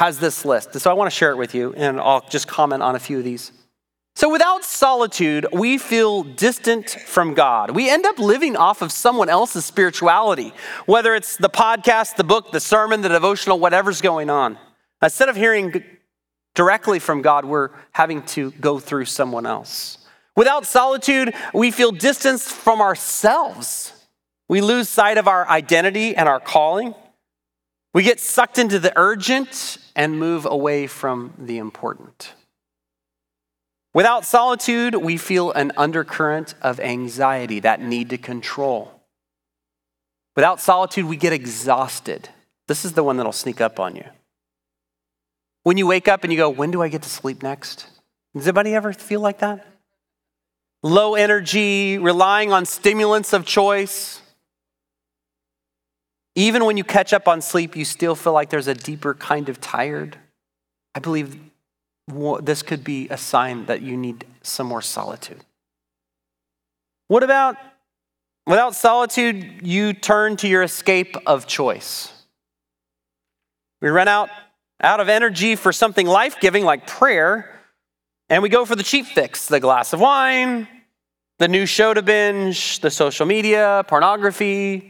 has 0.00 0.18
this 0.18 0.46
list. 0.46 0.72
So 0.80 0.90
I 0.90 0.94
want 0.94 1.10
to 1.10 1.14
share 1.14 1.30
it 1.30 1.36
with 1.36 1.54
you, 1.54 1.74
and 1.76 2.00
I'll 2.00 2.26
just 2.30 2.48
comment 2.48 2.82
on 2.82 2.96
a 2.96 2.98
few 2.98 3.18
of 3.18 3.24
these. 3.24 3.52
So 4.16 4.30
without 4.30 4.64
solitude, 4.64 5.46
we 5.52 5.76
feel 5.76 6.22
distant 6.22 6.88
from 6.88 7.34
God. 7.34 7.72
We 7.72 7.90
end 7.90 8.06
up 8.06 8.18
living 8.18 8.56
off 8.56 8.80
of 8.80 8.92
someone 8.92 9.28
else's 9.28 9.66
spirituality, 9.66 10.54
whether 10.86 11.14
it's 11.14 11.36
the 11.36 11.50
podcast, 11.50 12.16
the 12.16 12.24
book, 12.24 12.50
the 12.50 12.60
sermon, 12.60 13.02
the 13.02 13.10
devotional, 13.10 13.58
whatever's 13.58 14.00
going 14.00 14.30
on. 14.30 14.56
Instead 15.02 15.28
of 15.28 15.36
hearing 15.36 15.84
directly 16.54 16.98
from 16.98 17.20
God, 17.20 17.44
we're 17.44 17.68
having 17.92 18.22
to 18.36 18.52
go 18.52 18.78
through 18.78 19.04
someone 19.04 19.44
else. 19.44 19.98
Without 20.34 20.64
solitude, 20.64 21.34
we 21.52 21.70
feel 21.70 21.92
distanced 21.92 22.48
from 22.48 22.80
ourselves. 22.80 23.92
We 24.48 24.62
lose 24.62 24.88
sight 24.88 25.18
of 25.18 25.28
our 25.28 25.46
identity 25.46 26.16
and 26.16 26.26
our 26.26 26.40
calling. 26.40 26.94
We 27.92 28.02
get 28.02 28.20
sucked 28.20 28.58
into 28.58 28.78
the 28.78 28.92
urgent 28.96 29.78
and 29.96 30.18
move 30.18 30.46
away 30.46 30.86
from 30.86 31.34
the 31.38 31.58
important. 31.58 32.32
Without 33.92 34.24
solitude, 34.24 34.94
we 34.94 35.16
feel 35.16 35.50
an 35.50 35.72
undercurrent 35.76 36.54
of 36.62 36.78
anxiety, 36.78 37.58
that 37.60 37.80
need 37.80 38.10
to 38.10 38.18
control. 38.18 38.92
Without 40.36 40.60
solitude, 40.60 41.06
we 41.06 41.16
get 41.16 41.32
exhausted. 41.32 42.28
This 42.68 42.84
is 42.84 42.92
the 42.92 43.02
one 43.02 43.16
that'll 43.16 43.32
sneak 43.32 43.60
up 43.60 43.80
on 43.80 43.96
you. 43.96 44.04
When 45.64 45.76
you 45.76 45.88
wake 45.88 46.06
up 46.06 46.22
and 46.22 46.32
you 46.32 46.38
go, 46.38 46.48
When 46.48 46.70
do 46.70 46.80
I 46.80 46.88
get 46.88 47.02
to 47.02 47.10
sleep 47.10 47.42
next? 47.42 47.86
Does 48.34 48.46
anybody 48.46 48.74
ever 48.74 48.92
feel 48.92 49.20
like 49.20 49.40
that? 49.40 49.66
Low 50.82 51.16
energy, 51.16 51.98
relying 51.98 52.52
on 52.52 52.64
stimulants 52.64 53.32
of 53.32 53.44
choice. 53.44 54.22
Even 56.34 56.64
when 56.64 56.76
you 56.76 56.84
catch 56.84 57.12
up 57.12 57.26
on 57.26 57.40
sleep, 57.40 57.74
you 57.76 57.84
still 57.84 58.14
feel 58.14 58.32
like 58.32 58.50
there's 58.50 58.68
a 58.68 58.74
deeper 58.74 59.14
kind 59.14 59.48
of 59.48 59.60
tired. 59.60 60.16
I 60.94 61.00
believe 61.00 61.38
this 62.42 62.62
could 62.62 62.84
be 62.84 63.08
a 63.08 63.16
sign 63.16 63.66
that 63.66 63.82
you 63.82 63.96
need 63.96 64.26
some 64.42 64.66
more 64.66 64.82
solitude. 64.82 65.44
What 67.08 67.22
about 67.22 67.56
without 68.46 68.74
solitude, 68.74 69.60
you 69.62 69.92
turn 69.92 70.36
to 70.36 70.48
your 70.48 70.62
escape 70.62 71.16
of 71.26 71.46
choice? 71.46 72.12
We 73.80 73.88
run 73.88 74.08
out, 74.08 74.28
out 74.80 75.00
of 75.00 75.08
energy 75.08 75.56
for 75.56 75.72
something 75.72 76.06
life 76.06 76.40
giving 76.40 76.64
like 76.64 76.86
prayer, 76.86 77.60
and 78.28 78.42
we 78.42 78.48
go 78.48 78.64
for 78.64 78.76
the 78.76 78.82
cheap 78.82 79.06
fix 79.06 79.46
the 79.46 79.60
glass 79.60 79.92
of 79.92 80.00
wine, 80.00 80.68
the 81.38 81.48
new 81.48 81.66
show 81.66 81.94
to 81.94 82.02
binge, 82.02 82.80
the 82.80 82.90
social 82.90 83.26
media, 83.26 83.84
pornography. 83.88 84.89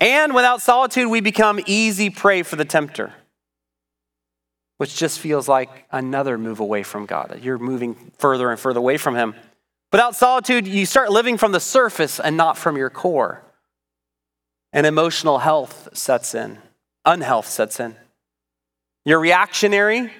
And 0.00 0.34
without 0.34 0.62
solitude, 0.62 1.08
we 1.08 1.20
become 1.20 1.60
easy 1.66 2.08
prey 2.10 2.42
for 2.42 2.56
the 2.56 2.64
tempter, 2.64 3.12
which 4.78 4.96
just 4.96 5.18
feels 5.18 5.46
like 5.46 5.86
another 5.92 6.38
move 6.38 6.58
away 6.58 6.82
from 6.82 7.04
God. 7.04 7.40
You're 7.42 7.58
moving 7.58 8.12
further 8.18 8.50
and 8.50 8.58
further 8.58 8.80
away 8.80 8.96
from 8.96 9.14
Him. 9.14 9.34
Without 9.92 10.16
solitude, 10.16 10.66
you 10.66 10.86
start 10.86 11.10
living 11.10 11.36
from 11.36 11.52
the 11.52 11.60
surface 11.60 12.18
and 12.18 12.36
not 12.36 12.56
from 12.56 12.76
your 12.76 12.90
core. 12.90 13.42
And 14.72 14.86
emotional 14.86 15.38
health 15.38 15.90
sets 15.92 16.34
in 16.34 16.58
unhealth 17.04 17.46
sets 17.46 17.80
in. 17.80 17.96
You're 19.04 19.20
reactionary, 19.20 20.12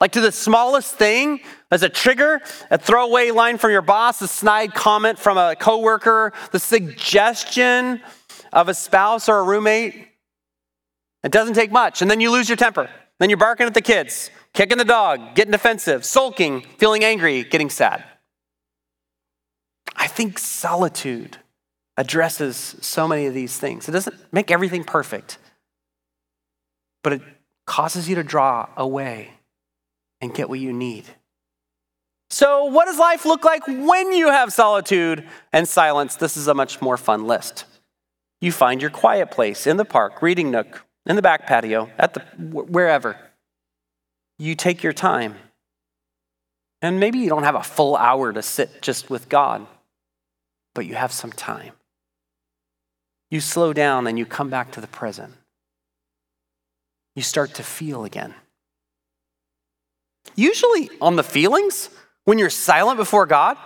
like 0.00 0.12
to 0.12 0.20
the 0.20 0.32
smallest 0.32 0.94
thing, 0.94 1.40
as 1.70 1.82
a 1.82 1.88
trigger, 1.88 2.40
a 2.70 2.78
throwaway 2.78 3.30
line 3.30 3.58
from 3.58 3.70
your 3.70 3.82
boss, 3.82 4.22
a 4.22 4.28
snide 4.28 4.74
comment 4.74 5.18
from 5.18 5.36
a 5.36 5.56
coworker, 5.56 6.32
the 6.52 6.58
suggestion 6.58 8.00
of 8.52 8.68
a 8.68 8.74
spouse 8.74 9.28
or 9.28 9.38
a 9.38 9.42
roommate. 9.42 10.08
It 11.22 11.32
doesn't 11.32 11.54
take 11.54 11.70
much. 11.70 12.02
And 12.02 12.10
then 12.10 12.20
you 12.20 12.30
lose 12.30 12.48
your 12.48 12.56
temper. 12.56 12.88
Then 13.18 13.28
you're 13.28 13.36
barking 13.36 13.66
at 13.66 13.74
the 13.74 13.82
kids, 13.82 14.30
kicking 14.54 14.78
the 14.78 14.84
dog, 14.84 15.34
getting 15.34 15.52
defensive, 15.52 16.04
sulking, 16.04 16.62
feeling 16.78 17.04
angry, 17.04 17.44
getting 17.44 17.68
sad. 17.68 18.02
I 19.94 20.06
think 20.06 20.38
solitude 20.38 21.36
addresses 21.96 22.76
so 22.80 23.06
many 23.06 23.26
of 23.26 23.34
these 23.34 23.58
things. 23.58 23.88
It 23.88 23.92
doesn't 23.92 24.16
make 24.32 24.50
everything 24.50 24.84
perfect, 24.84 25.36
but 27.02 27.12
it 27.12 27.22
causes 27.66 28.08
you 28.08 28.14
to 28.14 28.22
draw 28.22 28.68
away 28.76 29.32
and 30.22 30.32
get 30.32 30.48
what 30.48 30.58
you 30.58 30.72
need. 30.72 31.04
So, 32.30 32.64
what 32.64 32.86
does 32.86 32.98
life 32.98 33.26
look 33.26 33.44
like 33.44 33.66
when 33.66 34.12
you 34.12 34.28
have 34.28 34.52
solitude 34.52 35.28
and 35.52 35.68
silence? 35.68 36.16
This 36.16 36.36
is 36.36 36.46
a 36.46 36.54
much 36.54 36.80
more 36.80 36.96
fun 36.96 37.26
list. 37.26 37.64
You 38.40 38.52
find 38.52 38.80
your 38.80 38.90
quiet 38.90 39.30
place 39.30 39.66
in 39.66 39.76
the 39.76 39.84
park, 39.84 40.22
reading 40.22 40.50
nook, 40.50 40.84
in 41.06 41.16
the 41.16 41.22
back 41.22 41.46
patio, 41.46 41.90
at 41.98 42.14
the 42.14 42.20
wherever. 42.38 43.16
You 44.38 44.54
take 44.54 44.82
your 44.82 44.92
time. 44.92 45.36
And 46.82 46.98
maybe 46.98 47.18
you 47.18 47.28
don't 47.28 47.42
have 47.42 47.54
a 47.54 47.62
full 47.62 47.96
hour 47.96 48.32
to 48.32 48.42
sit 48.42 48.80
just 48.80 49.10
with 49.10 49.28
God, 49.28 49.66
but 50.74 50.86
you 50.86 50.94
have 50.94 51.12
some 51.12 51.32
time. 51.32 51.74
You 53.30 53.40
slow 53.40 53.72
down 53.72 54.06
and 54.06 54.18
you 54.18 54.24
come 54.24 54.48
back 54.48 54.72
to 54.72 54.80
the 54.80 54.86
present 54.86 55.34
you 57.14 57.22
start 57.22 57.54
to 57.54 57.62
feel 57.62 58.04
again. 58.04 58.34
Usually, 60.36 60.88
on 61.00 61.16
the 61.16 61.22
feelings, 61.22 61.90
when 62.24 62.38
you're 62.38 62.50
silent 62.50 62.96
before 62.96 63.26
God, 63.26 63.56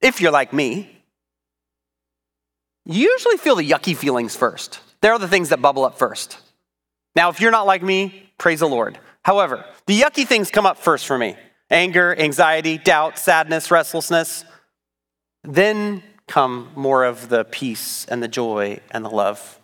if 0.00 0.20
you're 0.20 0.30
like 0.30 0.52
me, 0.52 0.93
you 2.86 3.10
usually 3.10 3.36
feel 3.36 3.56
the 3.56 3.68
yucky 3.68 3.96
feelings 3.96 4.36
first. 4.36 4.80
They're 5.00 5.18
the 5.18 5.28
things 5.28 5.50
that 5.50 5.62
bubble 5.62 5.84
up 5.84 5.98
first. 5.98 6.38
Now, 7.16 7.30
if 7.30 7.40
you're 7.40 7.50
not 7.50 7.66
like 7.66 7.82
me, 7.82 8.30
praise 8.38 8.60
the 8.60 8.68
Lord. 8.68 8.98
However, 9.22 9.64
the 9.86 10.00
yucky 10.00 10.26
things 10.26 10.50
come 10.50 10.66
up 10.66 10.78
first 10.78 11.06
for 11.06 11.16
me 11.16 11.36
anger, 11.70 12.14
anxiety, 12.18 12.78
doubt, 12.78 13.18
sadness, 13.18 13.70
restlessness. 13.70 14.44
Then 15.42 16.02
come 16.26 16.70
more 16.74 17.04
of 17.04 17.28
the 17.28 17.44
peace 17.44 18.06
and 18.06 18.22
the 18.22 18.28
joy 18.28 18.80
and 18.90 19.04
the 19.04 19.10
love. 19.10 19.60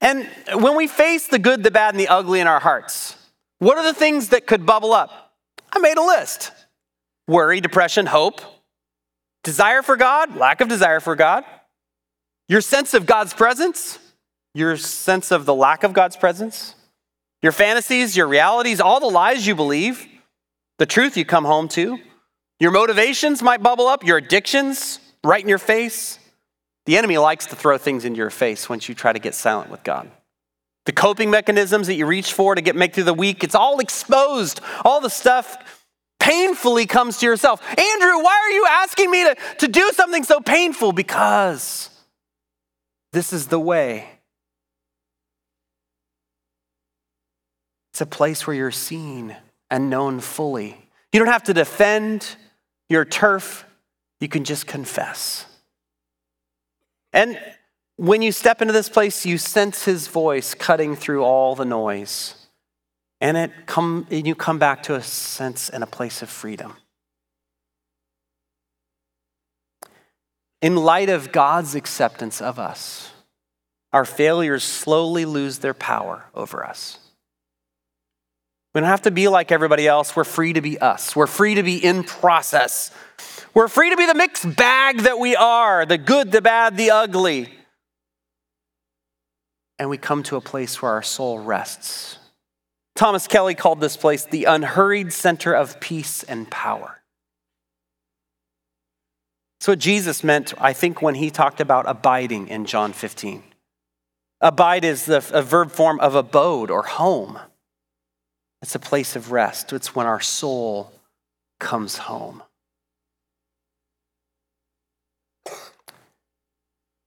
And 0.00 0.28
when 0.54 0.76
we 0.76 0.88
face 0.88 1.28
the 1.28 1.38
good, 1.38 1.62
the 1.62 1.70
bad, 1.70 1.94
and 1.94 2.00
the 2.00 2.08
ugly 2.08 2.40
in 2.40 2.48
our 2.48 2.58
hearts, 2.58 3.16
what 3.58 3.78
are 3.78 3.84
the 3.84 3.94
things 3.94 4.30
that 4.30 4.46
could 4.46 4.66
bubble 4.66 4.92
up? 4.92 5.34
I 5.72 5.78
made 5.78 5.96
a 5.96 6.02
list 6.02 6.50
worry, 7.28 7.60
depression, 7.60 8.06
hope, 8.06 8.40
desire 9.44 9.82
for 9.82 9.96
God, 9.96 10.36
lack 10.36 10.60
of 10.60 10.68
desire 10.68 10.98
for 10.98 11.14
God, 11.14 11.44
your 12.52 12.60
sense 12.60 12.92
of 12.92 13.06
God's 13.06 13.32
presence, 13.32 13.98
your 14.52 14.76
sense 14.76 15.30
of 15.30 15.46
the 15.46 15.54
lack 15.54 15.84
of 15.84 15.94
God's 15.94 16.18
presence, 16.18 16.74
your 17.40 17.50
fantasies, 17.50 18.14
your 18.14 18.28
realities, 18.28 18.78
all 18.78 19.00
the 19.00 19.06
lies 19.06 19.46
you 19.46 19.54
believe, 19.54 20.06
the 20.76 20.84
truth 20.84 21.16
you 21.16 21.24
come 21.24 21.46
home 21.46 21.66
to. 21.68 21.98
Your 22.60 22.70
motivations 22.70 23.42
might 23.42 23.62
bubble 23.62 23.86
up, 23.86 24.04
your 24.04 24.18
addictions 24.18 25.00
right 25.24 25.42
in 25.42 25.48
your 25.48 25.56
face. 25.56 26.18
The 26.84 26.98
enemy 26.98 27.16
likes 27.16 27.46
to 27.46 27.56
throw 27.56 27.78
things 27.78 28.04
into 28.04 28.18
your 28.18 28.28
face 28.28 28.68
once 28.68 28.86
you 28.86 28.94
try 28.94 29.14
to 29.14 29.18
get 29.18 29.34
silent 29.34 29.70
with 29.70 29.82
God. 29.82 30.10
The 30.84 30.92
coping 30.92 31.30
mechanisms 31.30 31.86
that 31.86 31.94
you 31.94 32.04
reach 32.04 32.34
for 32.34 32.54
to 32.54 32.60
get 32.60 32.76
make 32.76 32.92
through 32.92 33.04
the 33.04 33.14
week, 33.14 33.42
it's 33.42 33.54
all 33.54 33.78
exposed. 33.78 34.60
All 34.84 35.00
the 35.00 35.08
stuff 35.08 35.88
painfully 36.20 36.84
comes 36.84 37.16
to 37.20 37.26
yourself. 37.26 37.66
Andrew, 37.66 38.22
why 38.22 38.38
are 38.44 38.50
you 38.50 38.66
asking 38.68 39.10
me 39.10 39.24
to, 39.24 39.36
to 39.60 39.68
do 39.68 39.90
something 39.94 40.22
so 40.22 40.38
painful? 40.38 40.92
Because 40.92 41.88
this 43.12 43.32
is 43.32 43.48
the 43.48 43.60
way. 43.60 44.08
It's 47.92 48.00
a 48.00 48.06
place 48.06 48.46
where 48.46 48.56
you're 48.56 48.70
seen 48.70 49.36
and 49.70 49.90
known 49.90 50.20
fully. 50.20 50.88
You 51.12 51.18
don't 51.18 51.28
have 51.28 51.42
to 51.44 51.54
defend 51.54 52.36
your 52.88 53.04
turf, 53.04 53.64
you 54.20 54.28
can 54.28 54.44
just 54.44 54.66
confess. 54.66 55.46
And 57.12 57.38
when 57.96 58.22
you 58.22 58.32
step 58.32 58.62
into 58.62 58.72
this 58.72 58.88
place, 58.88 59.26
you 59.26 59.38
sense 59.38 59.84
his 59.84 60.08
voice 60.08 60.54
cutting 60.54 60.96
through 60.96 61.22
all 61.22 61.54
the 61.54 61.64
noise. 61.64 62.34
And 63.20 63.36
it 63.36 63.50
come, 63.66 64.06
and 64.10 64.26
you 64.26 64.34
come 64.34 64.58
back 64.58 64.82
to 64.84 64.94
a 64.94 65.02
sense 65.02 65.68
and 65.68 65.82
a 65.82 65.86
place 65.86 66.22
of 66.22 66.30
freedom. 66.30 66.76
In 70.62 70.76
light 70.76 71.08
of 71.08 71.32
God's 71.32 71.74
acceptance 71.74 72.40
of 72.40 72.60
us, 72.60 73.10
our 73.92 74.04
failures 74.04 74.62
slowly 74.62 75.24
lose 75.24 75.58
their 75.58 75.74
power 75.74 76.24
over 76.34 76.64
us. 76.64 77.00
We 78.72 78.80
don't 78.80 78.88
have 78.88 79.02
to 79.02 79.10
be 79.10 79.28
like 79.28 79.52
everybody 79.52 79.86
else. 79.86 80.16
We're 80.16 80.24
free 80.24 80.52
to 80.54 80.62
be 80.62 80.78
us. 80.78 81.14
We're 81.14 81.26
free 81.26 81.56
to 81.56 81.64
be 81.64 81.84
in 81.84 82.04
process. 82.04 82.90
We're 83.52 83.68
free 83.68 83.90
to 83.90 83.96
be 83.96 84.06
the 84.06 84.14
mixed 84.14 84.56
bag 84.56 85.00
that 85.00 85.18
we 85.18 85.36
are 85.36 85.84
the 85.84 85.98
good, 85.98 86.32
the 86.32 86.40
bad, 86.40 86.76
the 86.76 86.92
ugly. 86.92 87.50
And 89.78 89.90
we 89.90 89.98
come 89.98 90.22
to 90.22 90.36
a 90.36 90.40
place 90.40 90.80
where 90.80 90.92
our 90.92 91.02
soul 91.02 91.40
rests. 91.40 92.18
Thomas 92.94 93.26
Kelly 93.26 93.56
called 93.56 93.80
this 93.80 93.96
place 93.96 94.24
the 94.24 94.44
unhurried 94.44 95.12
center 95.12 95.52
of 95.52 95.80
peace 95.80 96.22
and 96.22 96.48
power. 96.50 97.01
That's 99.62 99.68
what 99.68 99.78
Jesus 99.78 100.24
meant, 100.24 100.54
I 100.58 100.72
think, 100.72 101.02
when 101.02 101.14
he 101.14 101.30
talked 101.30 101.60
about 101.60 101.88
abiding 101.88 102.48
in 102.48 102.64
John 102.64 102.92
15. 102.92 103.44
Abide 104.40 104.84
is 104.84 105.04
the, 105.04 105.24
a 105.32 105.40
verb 105.40 105.70
form 105.70 106.00
of 106.00 106.16
abode 106.16 106.68
or 106.68 106.82
home. 106.82 107.38
It's 108.60 108.74
a 108.74 108.80
place 108.80 109.14
of 109.14 109.30
rest. 109.30 109.72
It's 109.72 109.94
when 109.94 110.04
our 110.04 110.18
soul 110.18 110.92
comes 111.60 111.96
home. 111.96 112.42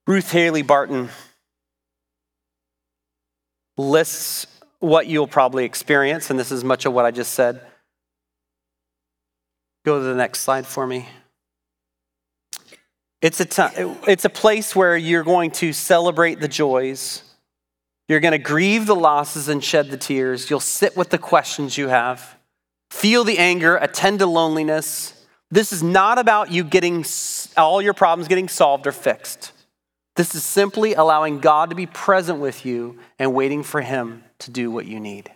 Ruth 0.07 0.31
Haley 0.31 0.61
Barton 0.61 1.09
lists 3.75 4.47
what 4.79 5.07
you'll 5.07 5.27
probably 5.27 5.65
experience, 5.65 6.29
and 6.29 6.39
this 6.39 6.53
is 6.53 6.63
much 6.63 6.85
of 6.85 6.93
what 6.93 7.03
I 7.03 7.11
just 7.11 7.33
said. 7.33 7.59
Go 9.83 9.99
to 9.99 10.05
the 10.05 10.15
next 10.15 10.39
slide 10.39 10.65
for 10.65 10.87
me. 10.87 11.09
It's 13.25 13.39
a, 13.39 13.97
it's 14.07 14.23
a 14.23 14.29
place 14.29 14.75
where 14.75 14.95
you're 14.95 15.23
going 15.23 15.49
to 15.53 15.73
celebrate 15.73 16.39
the 16.39 16.47
joys. 16.47 17.23
You're 18.07 18.19
going 18.19 18.33
to 18.33 18.37
grieve 18.37 18.85
the 18.85 18.95
losses 18.95 19.49
and 19.49 19.63
shed 19.63 19.89
the 19.89 19.97
tears. 19.97 20.47
You'll 20.47 20.59
sit 20.59 20.95
with 20.95 21.09
the 21.09 21.17
questions 21.17 21.75
you 21.75 21.87
have, 21.87 22.35
feel 22.91 23.23
the 23.23 23.39
anger, 23.39 23.77
attend 23.77 24.19
to 24.19 24.27
loneliness. 24.27 25.25
This 25.49 25.73
is 25.73 25.81
not 25.81 26.19
about 26.19 26.51
you 26.51 26.63
getting 26.63 27.03
all 27.57 27.81
your 27.81 27.95
problems 27.95 28.27
getting 28.27 28.47
solved 28.47 28.85
or 28.85 28.91
fixed. 28.91 29.53
This 30.15 30.35
is 30.35 30.43
simply 30.43 30.93
allowing 30.93 31.39
God 31.39 31.71
to 31.71 31.75
be 31.75 31.87
present 31.87 32.39
with 32.39 32.63
you 32.63 32.99
and 33.17 33.33
waiting 33.33 33.63
for 33.63 33.81
Him 33.81 34.23
to 34.37 34.51
do 34.51 34.69
what 34.69 34.85
you 34.85 34.99
need. 34.99 35.31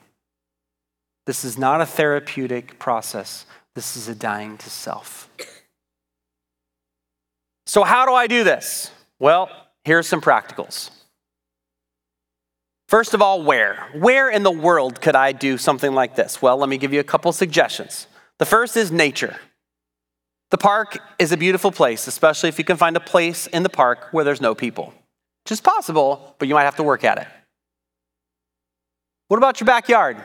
This 1.25 1.43
is 1.43 1.57
not 1.57 1.81
a 1.81 1.87
therapeutic 1.87 2.77
process, 2.77 3.47
this 3.73 3.97
is 3.97 4.07
a 4.07 4.13
dying 4.13 4.59
to 4.59 4.69
self. 4.69 5.27
So, 7.69 7.83
how 7.83 8.07
do 8.07 8.15
I 8.15 8.25
do 8.25 8.43
this? 8.43 8.89
Well, 9.19 9.47
here's 9.83 10.07
some 10.07 10.21
practicals. 10.21 10.89
First 12.87 13.13
of 13.13 13.21
all, 13.21 13.43
where? 13.43 13.87
Where 13.93 14.27
in 14.27 14.41
the 14.41 14.49
world 14.49 15.01
could 15.01 15.15
I 15.15 15.33
do 15.33 15.55
something 15.55 15.93
like 15.93 16.15
this? 16.15 16.41
Well, 16.41 16.57
let 16.57 16.67
me 16.67 16.79
give 16.79 16.93
you 16.93 16.99
a 16.99 17.03
couple 17.03 17.31
suggestions. 17.31 18.07
The 18.39 18.47
first 18.47 18.75
is 18.75 18.91
nature. 18.91 19.37
The 20.49 20.57
park 20.57 20.97
is 21.19 21.31
a 21.31 21.37
beautiful 21.37 21.71
place, 21.71 22.07
especially 22.07 22.49
if 22.49 22.57
you 22.57 22.65
can 22.65 22.75
find 22.75 22.97
a 22.97 22.99
place 22.99 23.45
in 23.45 23.61
the 23.61 23.69
park 23.69 24.07
where 24.13 24.25
there's 24.25 24.41
no 24.41 24.55
people. 24.55 24.91
Which 25.45 25.51
is 25.51 25.61
possible, 25.61 26.35
but 26.39 26.47
you 26.47 26.55
might 26.55 26.63
have 26.63 26.77
to 26.77 26.83
work 26.83 27.03
at 27.03 27.19
it. 27.19 27.27
What 29.27 29.37
about 29.37 29.59
your 29.59 29.67
backyard? 29.67 30.17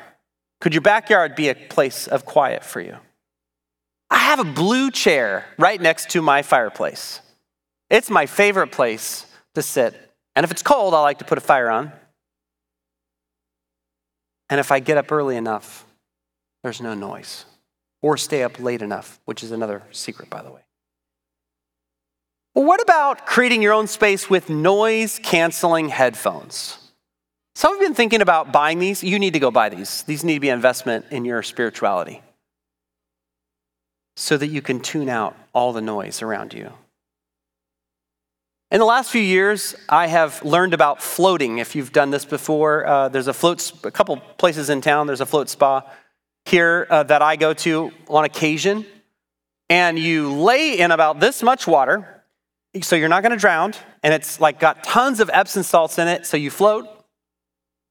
Could 0.63 0.73
your 0.73 0.81
backyard 0.81 1.37
be 1.37 1.51
a 1.51 1.55
place 1.55 2.09
of 2.09 2.25
quiet 2.25 2.65
for 2.65 2.81
you? 2.81 2.97
I 4.09 4.21
have 4.21 4.41
a 4.41 4.45
blue 4.45 4.91
chair 4.91 5.45
right 5.59 5.79
next 5.79 6.09
to 6.13 6.23
my 6.23 6.41
fireplace. 6.41 7.21
It's 7.91 8.11
my 8.11 8.27
favorite 8.27 8.73
place 8.73 9.27
to 9.55 9.63
sit. 9.63 9.95
And 10.35 10.45
if 10.45 10.51
it's 10.51 10.63
cold, 10.63 10.95
I 10.95 11.01
like 11.01 11.19
to 11.19 11.25
put 11.25 11.39
a 11.39 11.41
fire 11.41 11.71
on. 11.71 11.93
And 14.51 14.61
if 14.61 14.73
I 14.73 14.81
get 14.81 14.99
up 14.99 15.11
early 15.11 15.37
enough, 15.37 15.87
there's 16.63 16.81
no 16.81 16.95
noise 16.95 17.45
or 18.03 18.17
stay 18.17 18.43
up 18.43 18.61
late 18.61 18.83
enough, 18.83 19.21
which 19.25 19.43
is 19.43 19.51
another 19.51 19.83
secret, 19.91 20.29
by 20.29 20.43
the 20.43 20.51
way. 20.51 20.61
Well, 22.55 22.65
what 22.65 22.83
about 22.83 23.27
creating 23.27 23.63
your 23.63 23.73
own 23.73 23.87
space 23.87 24.31
with 24.31 24.49
noise 24.49 25.19
canceling 25.23 25.89
headphones? 25.89 26.79
Some 27.55 27.73
have 27.73 27.81
been 27.81 27.95
thinking 27.95 28.21
about 28.21 28.53
buying 28.53 28.79
these. 28.79 29.03
You 29.03 29.19
need 29.19 29.33
to 29.33 29.39
go 29.39 29.51
buy 29.51 29.69
these. 29.69 30.03
These 30.03 30.25
need 30.25 30.35
to 30.35 30.41
be 30.41 30.51
an 30.51 30.55
investment 30.55 31.07
in 31.11 31.25
your 31.25 31.43
spirituality 31.43 32.23
so 34.17 34.37
that 34.37 34.49
you 34.49 34.63
can 34.63 34.81
tune 34.81 35.09
out 35.09 35.37
all 35.53 35.73
the 35.73 35.81
noise 35.81 36.23
around 36.23 36.53
you. 36.53 36.73
In 38.75 38.81
the 38.81 38.87
last 38.87 39.13
few 39.13 39.21
years, 39.21 39.77
I 39.89 40.09
have 40.09 40.45
learned 40.45 40.75
about 40.75 41.01
floating. 41.01 41.59
If 41.59 41.77
you've 41.77 41.93
done 41.93 42.11
this 42.11 42.25
before, 42.25 42.85
uh, 42.85 43.09
there's 43.09 43.29
a 43.29 43.33
float, 43.33 43.73
a 43.85 43.91
couple 43.93 44.17
places 44.17 44.69
in 44.69 44.81
town, 44.81 45.07
there's 45.07 45.21
a 45.21 45.27
float 45.27 45.49
spa 45.49 45.89
here 46.45 46.85
uh, 46.91 47.05
that 47.05 47.23
I 47.23 47.37
go 47.37 47.55
to 47.55 47.93
on 48.09 48.25
occasion, 48.25 48.85
and 49.71 49.97
you 49.97 50.33
lay 50.33 50.77
in 50.77 50.91
about 50.91 51.21
this 51.21 51.41
much 51.41 51.69
water, 51.69 52.25
so 52.83 52.97
you're 52.97 53.09
not 53.09 53.21
to 53.21 53.37
drown, 53.37 53.75
and 54.03 54.13
it's 54.13 54.41
like 54.41 54.59
got 54.59 54.83
tons 54.83 55.21
of 55.21 55.31
Epsom 55.33 55.63
salts 55.63 56.01
in 56.01 56.09
it, 56.09 56.27
so 56.27 56.37
you 56.37 56.51
float, 56.51 56.89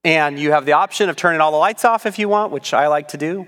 and 0.03 0.37
you 0.37 0.51
have 0.51 0.65
the 0.65 0.73
option 0.73 1.07
of 1.07 1.15
turning 1.15 1.39
all 1.39 1.51
the 1.51 1.57
lights 1.57 1.85
off 1.85 2.05
if 2.05 2.19
you 2.19 2.27
want, 2.27 2.51
which 2.51 2.73
I 2.73 2.87
like 2.87 3.07
to 3.07 3.17
do. 3.17 3.47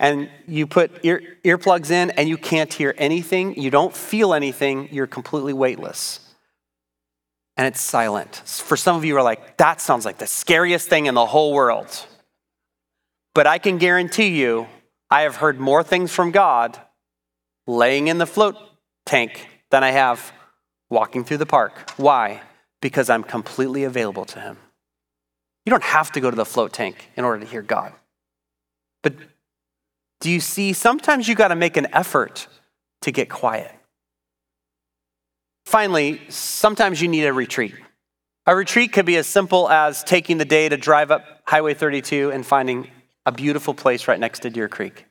And 0.00 0.28
you 0.48 0.66
put 0.66 0.90
ear, 1.04 1.22
earplugs 1.44 1.92
in, 1.92 2.10
and 2.10 2.28
you 2.28 2.36
can't 2.36 2.74
hear 2.74 2.92
anything. 2.98 3.54
You 3.54 3.70
don't 3.70 3.94
feel 3.94 4.34
anything. 4.34 4.88
You're 4.90 5.06
completely 5.06 5.52
weightless. 5.52 6.18
And 7.56 7.66
it's 7.66 7.80
silent. 7.80 8.36
For 8.46 8.76
some 8.76 8.96
of 8.96 9.04
you 9.04 9.16
are 9.16 9.22
like, 9.22 9.58
that 9.58 9.80
sounds 9.80 10.04
like 10.04 10.18
the 10.18 10.26
scariest 10.26 10.88
thing 10.88 11.06
in 11.06 11.14
the 11.14 11.26
whole 11.26 11.52
world. 11.52 12.06
But 13.34 13.46
I 13.46 13.58
can 13.58 13.78
guarantee 13.78 14.40
you, 14.40 14.66
I 15.10 15.22
have 15.22 15.36
heard 15.36 15.60
more 15.60 15.82
things 15.82 16.12
from 16.12 16.30
God 16.30 16.80
laying 17.66 18.08
in 18.08 18.18
the 18.18 18.26
float 18.26 18.56
tank 19.04 19.46
than 19.70 19.84
I 19.84 19.90
have 19.90 20.32
walking 20.90 21.24
through 21.24 21.38
the 21.38 21.46
park. 21.46 21.90
Why? 21.96 22.42
Because 22.80 23.10
I'm 23.10 23.22
completely 23.22 23.84
available 23.84 24.24
to 24.26 24.40
Him. 24.40 24.58
You 25.64 25.70
don't 25.70 25.82
have 25.82 26.12
to 26.12 26.20
go 26.20 26.30
to 26.30 26.36
the 26.36 26.44
float 26.44 26.72
tank 26.72 27.10
in 27.16 27.24
order 27.24 27.44
to 27.44 27.50
hear 27.50 27.62
God. 27.62 27.92
But 29.02 29.14
do 30.20 30.30
you 30.30 30.40
see, 30.40 30.72
sometimes 30.72 31.28
you 31.28 31.34
got 31.34 31.48
to 31.48 31.56
make 31.56 31.76
an 31.76 31.88
effort 31.92 32.46
to 33.02 33.10
get 33.10 33.28
quiet. 33.28 33.72
Finally, 35.64 36.20
sometimes 36.28 37.00
you 37.00 37.08
need 37.08 37.24
a 37.24 37.32
retreat. 37.32 37.74
A 38.46 38.56
retreat 38.56 38.92
could 38.92 39.06
be 39.06 39.16
as 39.16 39.26
simple 39.26 39.68
as 39.70 40.02
taking 40.02 40.38
the 40.38 40.44
day 40.44 40.68
to 40.68 40.76
drive 40.76 41.10
up 41.10 41.24
Highway 41.46 41.74
32 41.74 42.32
and 42.32 42.44
finding 42.44 42.88
a 43.24 43.32
beautiful 43.32 43.72
place 43.72 44.08
right 44.08 44.18
next 44.18 44.40
to 44.40 44.50
Deer 44.50 44.68
Creek. 44.68 45.06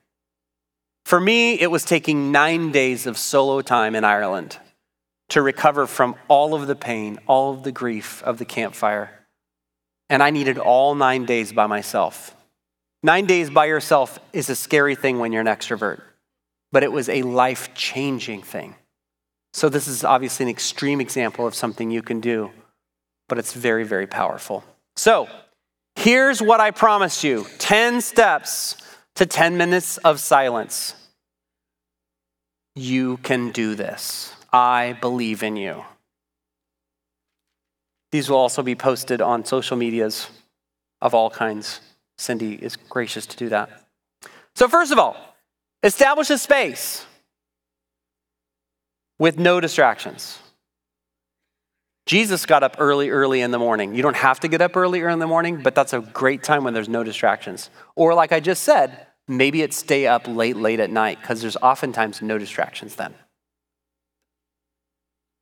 For 1.04 1.18
me, 1.18 1.58
it 1.58 1.70
was 1.70 1.84
taking 1.84 2.30
nine 2.30 2.70
days 2.72 3.06
of 3.06 3.18
solo 3.18 3.62
time 3.62 3.94
in 3.94 4.04
Ireland 4.04 4.58
to 5.30 5.40
recover 5.40 5.86
from 5.86 6.14
all 6.28 6.54
of 6.54 6.66
the 6.66 6.76
pain, 6.76 7.18
all 7.26 7.54
of 7.54 7.62
the 7.62 7.72
grief 7.72 8.22
of 8.22 8.36
the 8.36 8.44
campfire. 8.44 9.26
And 10.10 10.22
I 10.22 10.30
needed 10.30 10.58
all 10.58 10.94
nine 10.94 11.24
days 11.24 11.52
by 11.52 11.66
myself. 11.66 12.36
Nine 13.02 13.26
days 13.26 13.48
by 13.48 13.64
yourself 13.64 14.18
is 14.32 14.50
a 14.50 14.54
scary 14.54 14.94
thing 14.94 15.18
when 15.18 15.32
you're 15.32 15.40
an 15.40 15.46
extrovert, 15.46 16.02
but 16.70 16.82
it 16.82 16.92
was 16.92 17.08
a 17.08 17.22
life 17.22 17.74
changing 17.74 18.42
thing. 18.42 18.76
So, 19.52 19.68
this 19.68 19.86
is 19.86 20.04
obviously 20.04 20.44
an 20.44 20.50
extreme 20.50 21.00
example 21.00 21.46
of 21.46 21.54
something 21.54 21.90
you 21.90 22.02
can 22.02 22.20
do, 22.20 22.50
but 23.28 23.38
it's 23.38 23.52
very, 23.52 23.84
very 23.84 24.06
powerful. 24.06 24.64
So, 24.96 25.28
Here's 25.96 26.40
what 26.40 26.60
I 26.60 26.70
promised 26.70 27.22
you 27.24 27.46
10 27.58 28.00
steps 28.00 28.76
to 29.14 29.26
10 29.26 29.56
minutes 29.56 29.98
of 29.98 30.20
silence. 30.20 30.94
You 32.74 33.18
can 33.18 33.50
do 33.50 33.74
this. 33.74 34.34
I 34.52 34.96
believe 35.00 35.42
in 35.42 35.56
you. 35.56 35.84
These 38.10 38.28
will 38.28 38.38
also 38.38 38.62
be 38.62 38.74
posted 38.74 39.20
on 39.20 39.44
social 39.44 39.76
medias 39.76 40.28
of 41.00 41.14
all 41.14 41.30
kinds. 41.30 41.80
Cindy 42.18 42.54
is 42.54 42.76
gracious 42.76 43.26
to 43.26 43.36
do 43.36 43.48
that. 43.50 43.70
So, 44.54 44.68
first 44.68 44.92
of 44.92 44.98
all, 44.98 45.16
establish 45.82 46.30
a 46.30 46.38
space 46.38 47.06
with 49.22 49.38
no 49.38 49.60
distractions. 49.60 50.40
Jesus 52.06 52.44
got 52.44 52.64
up 52.64 52.74
early, 52.80 53.10
early 53.10 53.40
in 53.40 53.52
the 53.52 53.58
morning. 53.58 53.94
You 53.94 54.02
don't 54.02 54.16
have 54.16 54.40
to 54.40 54.48
get 54.48 54.60
up 54.60 54.76
early, 54.76 55.00
early 55.00 55.12
in 55.12 55.20
the 55.20 55.28
morning, 55.28 55.62
but 55.62 55.76
that's 55.76 55.92
a 55.92 56.00
great 56.00 56.42
time 56.42 56.64
when 56.64 56.74
there's 56.74 56.88
no 56.88 57.04
distractions. 57.04 57.70
Or, 57.94 58.14
like 58.14 58.32
I 58.32 58.40
just 58.40 58.64
said, 58.64 59.06
maybe 59.28 59.62
it's 59.62 59.76
stay 59.76 60.08
up 60.08 60.26
late, 60.26 60.56
late 60.56 60.80
at 60.80 60.90
night, 60.90 61.20
because 61.20 61.40
there's 61.40 61.56
oftentimes 61.58 62.20
no 62.20 62.36
distractions 62.36 62.96
then. 62.96 63.14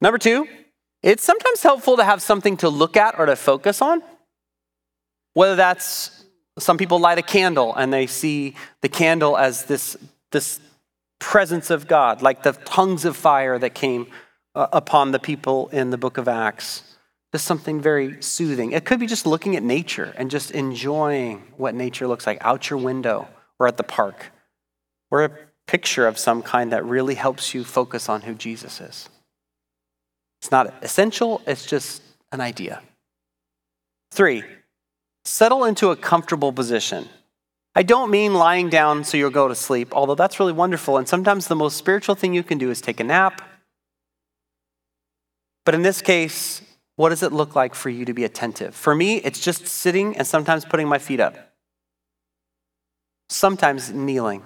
Number 0.02 0.18
two, 0.18 0.46
it's 1.02 1.24
sometimes 1.24 1.62
helpful 1.62 1.96
to 1.96 2.04
have 2.04 2.20
something 2.20 2.58
to 2.58 2.68
look 2.68 2.98
at 2.98 3.18
or 3.18 3.24
to 3.24 3.34
focus 3.34 3.80
on. 3.80 4.02
Whether 5.32 5.56
that's 5.56 6.26
some 6.58 6.76
people 6.76 6.98
light 6.98 7.16
a 7.16 7.22
candle 7.22 7.74
and 7.74 7.90
they 7.90 8.06
see 8.06 8.56
the 8.82 8.90
candle 8.90 9.38
as 9.38 9.64
this, 9.64 9.96
this 10.32 10.60
presence 11.20 11.70
of 11.70 11.86
God, 11.86 12.22
like 12.22 12.42
the 12.42 12.52
tongues 12.52 13.04
of 13.04 13.16
fire 13.16 13.58
that 13.58 13.74
came 13.74 14.08
uh, 14.56 14.66
upon 14.72 15.12
the 15.12 15.20
people 15.20 15.68
in 15.68 15.90
the 15.90 15.98
book 15.98 16.18
of 16.18 16.26
Acts. 16.26 16.82
Just 17.32 17.46
something 17.46 17.80
very 17.80 18.20
soothing. 18.20 18.72
It 18.72 18.84
could 18.84 18.98
be 18.98 19.06
just 19.06 19.24
looking 19.24 19.54
at 19.54 19.62
nature 19.62 20.12
and 20.16 20.28
just 20.28 20.50
enjoying 20.50 21.44
what 21.56 21.76
nature 21.76 22.08
looks 22.08 22.26
like 22.26 22.38
out 22.40 22.68
your 22.68 22.80
window 22.80 23.28
or 23.60 23.68
at 23.68 23.76
the 23.76 23.84
park, 23.84 24.32
or 25.10 25.24
a 25.24 25.30
picture 25.68 26.08
of 26.08 26.18
some 26.18 26.42
kind 26.42 26.72
that 26.72 26.84
really 26.84 27.14
helps 27.14 27.54
you 27.54 27.62
focus 27.62 28.08
on 28.08 28.22
who 28.22 28.34
Jesus 28.34 28.80
is. 28.80 29.08
It's 30.40 30.50
not 30.50 30.74
essential, 30.82 31.42
it's 31.46 31.66
just 31.66 32.02
an 32.32 32.40
idea. 32.40 32.82
Three, 34.10 34.42
settle 35.24 35.64
into 35.64 35.90
a 35.90 35.96
comfortable 35.96 36.52
position. 36.52 37.08
I 37.80 37.82
don't 37.82 38.10
mean 38.10 38.34
lying 38.34 38.68
down 38.68 39.04
so 39.04 39.16
you'll 39.16 39.30
go 39.30 39.48
to 39.48 39.54
sleep, 39.54 39.88
although 39.92 40.14
that's 40.14 40.38
really 40.38 40.52
wonderful. 40.52 40.98
And 40.98 41.08
sometimes 41.08 41.48
the 41.48 41.56
most 41.56 41.78
spiritual 41.78 42.14
thing 42.14 42.34
you 42.34 42.42
can 42.42 42.58
do 42.58 42.70
is 42.70 42.80
take 42.80 43.00
a 43.00 43.04
nap 43.04 43.40
but 45.64 45.74
in 45.74 45.82
this 45.82 46.02
case, 46.02 46.62
what 46.96 47.10
does 47.10 47.22
it 47.22 47.32
look 47.32 47.54
like 47.54 47.74
for 47.74 47.90
you 47.90 48.04
to 48.04 48.12
be 48.12 48.24
attentive? 48.24 48.74
For 48.74 48.94
me, 48.94 49.16
it's 49.16 49.40
just 49.40 49.66
sitting 49.66 50.16
and 50.16 50.26
sometimes 50.26 50.64
putting 50.64 50.88
my 50.88 50.98
feet 50.98 51.20
up, 51.20 51.36
sometimes 53.28 53.92
kneeling, 53.92 54.42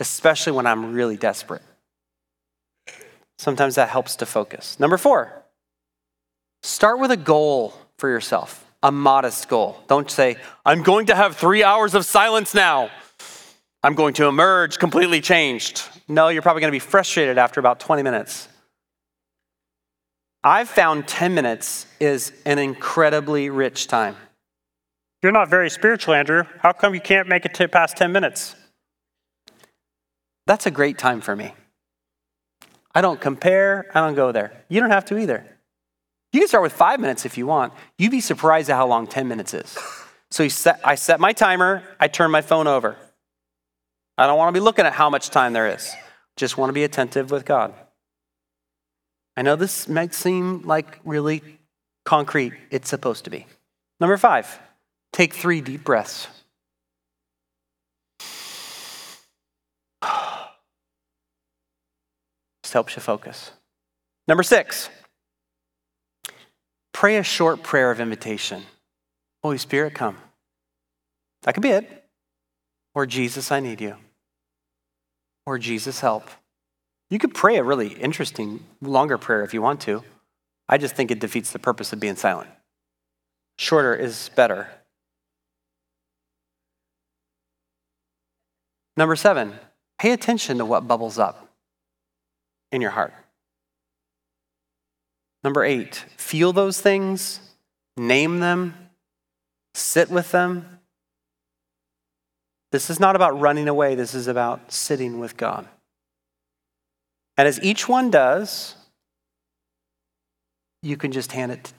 especially 0.00 0.52
when 0.52 0.66
I'm 0.66 0.92
really 0.92 1.16
desperate. 1.16 1.62
Sometimes 3.38 3.76
that 3.76 3.88
helps 3.88 4.16
to 4.16 4.26
focus. 4.26 4.78
Number 4.78 4.96
four, 4.96 5.42
start 6.62 6.98
with 7.00 7.10
a 7.10 7.16
goal 7.16 7.74
for 7.98 8.08
yourself. 8.08 8.71
A 8.82 8.90
modest 8.90 9.48
goal. 9.48 9.80
Don't 9.86 10.10
say, 10.10 10.36
I'm 10.64 10.82
going 10.82 11.06
to 11.06 11.14
have 11.14 11.36
three 11.36 11.62
hours 11.62 11.94
of 11.94 12.04
silence 12.04 12.54
now. 12.54 12.90
I'm 13.82 13.94
going 13.94 14.14
to 14.14 14.26
emerge 14.26 14.78
completely 14.78 15.20
changed. 15.20 15.82
No, 16.08 16.28
you're 16.28 16.42
probably 16.42 16.60
going 16.60 16.70
to 16.70 16.76
be 16.76 16.78
frustrated 16.78 17.38
after 17.38 17.60
about 17.60 17.80
20 17.80 18.02
minutes. 18.02 18.48
I've 20.44 20.68
found 20.68 21.06
10 21.06 21.34
minutes 21.34 21.86
is 22.00 22.32
an 22.44 22.58
incredibly 22.58 23.50
rich 23.50 23.86
time. 23.86 24.16
You're 25.22 25.32
not 25.32 25.48
very 25.48 25.70
spiritual, 25.70 26.14
Andrew. 26.14 26.44
How 26.58 26.72
come 26.72 26.94
you 26.94 27.00
can't 27.00 27.28
make 27.28 27.44
it 27.44 27.54
to 27.54 27.68
past 27.68 27.96
10 27.96 28.10
minutes? 28.10 28.56
That's 30.46 30.66
a 30.66 30.70
great 30.70 30.98
time 30.98 31.20
for 31.20 31.36
me. 31.36 31.54
I 32.94 33.00
don't 33.00 33.20
compare, 33.20 33.86
I 33.94 34.00
don't 34.00 34.14
go 34.14 34.32
there. 34.32 34.64
You 34.68 34.80
don't 34.80 34.90
have 34.90 35.04
to 35.06 35.18
either. 35.18 35.51
You 36.32 36.40
can 36.40 36.48
start 36.48 36.62
with 36.62 36.72
five 36.72 36.98
minutes 36.98 37.26
if 37.26 37.36
you 37.36 37.46
want. 37.46 37.72
You'd 37.98 38.10
be 38.10 38.20
surprised 38.20 38.70
at 38.70 38.76
how 38.76 38.86
long 38.86 39.06
10 39.06 39.28
minutes 39.28 39.52
is. 39.52 39.78
So 40.30 40.48
set, 40.48 40.80
I 40.82 40.94
set 40.94 41.20
my 41.20 41.34
timer, 41.34 41.82
I 42.00 42.08
turn 42.08 42.30
my 42.30 42.40
phone 42.40 42.66
over. 42.66 42.96
I 44.16 44.26
don't 44.26 44.38
want 44.38 44.48
to 44.48 44.58
be 44.58 44.64
looking 44.64 44.86
at 44.86 44.94
how 44.94 45.10
much 45.10 45.28
time 45.30 45.52
there 45.52 45.68
is, 45.68 45.92
just 46.36 46.56
want 46.56 46.70
to 46.70 46.72
be 46.72 46.84
attentive 46.84 47.30
with 47.30 47.44
God. 47.44 47.74
I 49.36 49.42
know 49.42 49.56
this 49.56 49.88
might 49.88 50.14
seem 50.14 50.62
like 50.62 51.00
really 51.04 51.42
concrete, 52.04 52.54
it's 52.70 52.88
supposed 52.88 53.24
to 53.24 53.30
be. 53.30 53.46
Number 54.00 54.16
five, 54.16 54.58
take 55.12 55.34
three 55.34 55.60
deep 55.60 55.84
breaths. 55.84 56.28
This 62.62 62.72
helps 62.72 62.96
you 62.96 63.02
focus. 63.02 63.50
Number 64.26 64.42
six, 64.42 64.88
pray 66.92 67.16
a 67.16 67.22
short 67.22 67.62
prayer 67.62 67.90
of 67.90 68.00
invitation. 68.00 68.62
Holy 69.42 69.58
Spirit, 69.58 69.94
come. 69.94 70.18
That 71.42 71.54
could 71.54 71.62
be 71.62 71.70
it. 71.70 72.04
Or 72.94 73.06
Jesus, 73.06 73.50
I 73.50 73.60
need 73.60 73.80
you. 73.80 73.96
Or 75.46 75.58
Jesus, 75.58 76.00
help. 76.00 76.28
You 77.10 77.18
could 77.18 77.34
pray 77.34 77.56
a 77.56 77.64
really 77.64 77.88
interesting, 77.88 78.64
longer 78.80 79.18
prayer 79.18 79.42
if 79.42 79.52
you 79.52 79.60
want 79.60 79.80
to. 79.82 80.02
I 80.68 80.78
just 80.78 80.94
think 80.94 81.10
it 81.10 81.18
defeats 81.18 81.52
the 81.52 81.58
purpose 81.58 81.92
of 81.92 82.00
being 82.00 82.16
silent. 82.16 82.48
Shorter 83.58 83.94
is 83.94 84.30
better. 84.34 84.68
Number 88.96 89.16
seven, 89.16 89.54
pay 89.98 90.12
attention 90.12 90.58
to 90.58 90.64
what 90.64 90.86
bubbles 90.86 91.18
up 91.18 91.48
in 92.70 92.80
your 92.80 92.90
heart. 92.90 93.14
Number 95.44 95.64
eight, 95.64 96.04
feel 96.16 96.52
those 96.52 96.80
things, 96.80 97.40
name 97.96 98.40
them, 98.40 98.74
sit 99.74 100.10
with 100.10 100.30
them. 100.30 100.78
This 102.70 102.88
is 102.88 103.00
not 103.00 103.16
about 103.16 103.38
running 103.38 103.68
away, 103.68 103.94
this 103.94 104.14
is 104.14 104.28
about 104.28 104.72
sitting 104.72 105.18
with 105.18 105.36
God. 105.36 105.68
And 107.36 107.48
as 107.48 107.60
each 107.62 107.88
one 107.88 108.10
does, 108.10 108.74
you 110.82 110.96
can 110.96 111.12
just 111.12 111.32
hand 111.32 111.52
it 111.52 111.72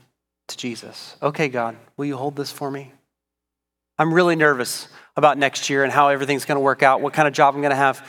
to 0.47 0.57
Jesus. 0.57 1.15
Okay, 1.21 1.47
God, 1.47 1.75
will 1.97 2.05
you 2.05 2.17
hold 2.17 2.35
this 2.35 2.51
for 2.51 2.69
me? 2.69 2.91
I'm 3.97 4.13
really 4.13 4.35
nervous 4.35 4.87
about 5.15 5.37
next 5.37 5.69
year 5.69 5.83
and 5.83 5.91
how 5.91 6.09
everything's 6.09 6.45
going 6.45 6.55
to 6.57 6.61
work 6.61 6.83
out, 6.83 7.01
what 7.01 7.13
kind 7.13 7.27
of 7.27 7.33
job 7.33 7.53
I'm 7.53 7.61
going 7.61 7.71
to 7.71 7.75
have. 7.75 8.07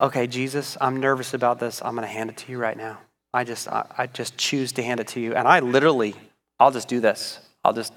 Okay, 0.00 0.26
Jesus, 0.26 0.76
I'm 0.80 0.98
nervous 0.98 1.34
about 1.34 1.58
this. 1.58 1.80
I'm 1.82 1.94
going 1.94 2.06
to 2.06 2.12
hand 2.12 2.30
it 2.30 2.36
to 2.38 2.52
you 2.52 2.58
right 2.58 2.76
now. 2.76 2.98
I 3.32 3.44
just, 3.44 3.68
I, 3.68 3.86
I 3.96 4.06
just 4.06 4.36
choose 4.36 4.72
to 4.72 4.82
hand 4.82 5.00
it 5.00 5.08
to 5.08 5.20
you. 5.20 5.34
And 5.34 5.46
I 5.46 5.60
literally, 5.60 6.14
I'll 6.58 6.72
just 6.72 6.88
do 6.88 7.00
this. 7.00 7.38
I'll 7.64 7.72
just, 7.72 7.92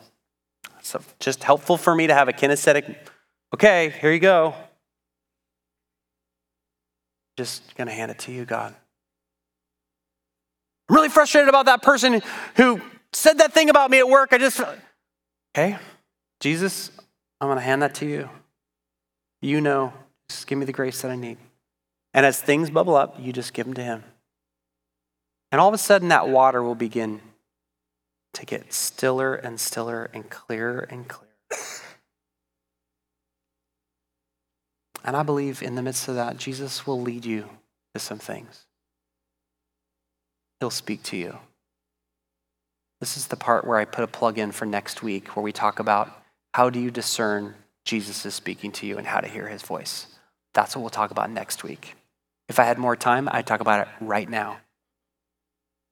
it's 0.79 0.95
just 1.19 1.43
helpful 1.43 1.77
for 1.77 1.95
me 1.95 2.07
to 2.07 2.13
have 2.13 2.27
a 2.27 2.33
kinesthetic, 2.33 2.95
okay, 3.53 3.93
here 4.01 4.11
you 4.11 4.19
go. 4.19 4.53
Just 7.37 7.75
to 7.75 7.85
hand 7.89 8.11
it 8.11 8.19
to 8.19 8.31
you, 8.31 8.45
God. 8.45 8.75
I'm 10.89 10.95
really 10.95 11.09
frustrated 11.09 11.49
about 11.49 11.65
that 11.65 11.81
person 11.81 12.21
who 12.55 12.81
said 13.11 13.39
that 13.39 13.53
thing 13.53 13.69
about 13.69 13.89
me 13.89 13.99
at 13.99 14.07
work. 14.07 14.33
I 14.33 14.37
just, 14.37 14.61
okay, 15.55 15.77
Jesus, 16.39 16.91
I'm 17.41 17.47
going 17.47 17.57
to 17.57 17.63
hand 17.63 17.81
that 17.81 17.95
to 17.95 18.05
you. 18.05 18.29
You 19.41 19.61
know, 19.61 19.93
just 20.29 20.45
give 20.45 20.57
me 20.57 20.65
the 20.65 20.73
grace 20.73 21.01
that 21.01 21.11
I 21.11 21.15
need. 21.15 21.37
And 22.13 22.25
as 22.25 22.39
things 22.39 22.69
bubble 22.69 22.95
up, 22.95 23.15
you 23.19 23.33
just 23.33 23.53
give 23.53 23.65
them 23.65 23.73
to 23.75 23.83
Him. 23.83 24.03
And 25.53 25.61
all 25.61 25.67
of 25.67 25.75
a 25.75 25.77
sudden, 25.77 26.07
that 26.07 26.27
water 26.27 26.63
will 26.63 26.73
begin 26.73 27.21
to 28.33 28.43
get 28.43 28.73
stiller 28.73 29.35
and 29.35 29.59
stiller 29.59 30.09
and 30.11 30.27
clearer 30.27 30.79
and 30.79 31.07
clearer. 31.07 31.29
And 35.03 35.15
I 35.15 35.21
believe 35.21 35.61
in 35.61 35.75
the 35.75 35.83
midst 35.83 36.07
of 36.07 36.15
that, 36.15 36.37
Jesus 36.37 36.87
will 36.87 36.99
lead 36.99 37.23
you 37.23 37.49
to 37.93 37.99
some 37.99 38.17
things. 38.17 38.65
He'll 40.59 40.71
speak 40.71 41.03
to 41.03 41.17
you. 41.17 41.37
This 42.99 43.15
is 43.15 43.27
the 43.27 43.35
part 43.35 43.67
where 43.67 43.77
I 43.77 43.85
put 43.85 44.03
a 44.03 44.07
plug 44.07 44.39
in 44.39 44.51
for 44.51 44.65
next 44.65 45.03
week, 45.03 45.35
where 45.35 45.43
we 45.43 45.51
talk 45.51 45.77
about 45.77 46.09
how 46.55 46.71
do 46.71 46.79
you 46.79 46.89
discern 46.89 47.53
Jesus 47.85 48.25
is 48.25 48.33
speaking 48.33 48.71
to 48.71 48.87
you 48.87 48.97
and 48.97 49.05
how 49.05 49.19
to 49.19 49.27
hear 49.27 49.49
his 49.49 49.61
voice. 49.61 50.07
That's 50.55 50.75
what 50.75 50.81
we'll 50.81 50.89
talk 50.89 51.11
about 51.11 51.29
next 51.29 51.63
week. 51.63 51.93
If 52.49 52.57
I 52.57 52.63
had 52.63 52.79
more 52.79 52.95
time, 52.95 53.29
I'd 53.31 53.45
talk 53.45 53.61
about 53.61 53.87
it 53.87 53.93
right 54.01 54.27
now. 54.27 54.57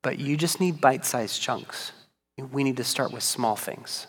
But 0.03 0.19
you 0.19 0.37
just 0.37 0.59
need 0.59 0.81
bite 0.81 1.05
sized 1.05 1.41
chunks. 1.41 1.91
We 2.51 2.63
need 2.63 2.77
to 2.77 2.83
start 2.83 3.11
with 3.11 3.23
small 3.23 3.55
things. 3.55 4.07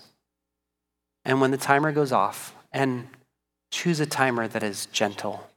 And 1.25 1.41
when 1.41 1.51
the 1.51 1.57
timer 1.57 1.93
goes 1.93 2.13
off, 2.13 2.55
and 2.73 3.09
choose 3.71 4.01
a 4.01 4.07
timer 4.07 4.49
that 4.49 4.63
is 4.63 4.87
gentle. 4.87 5.49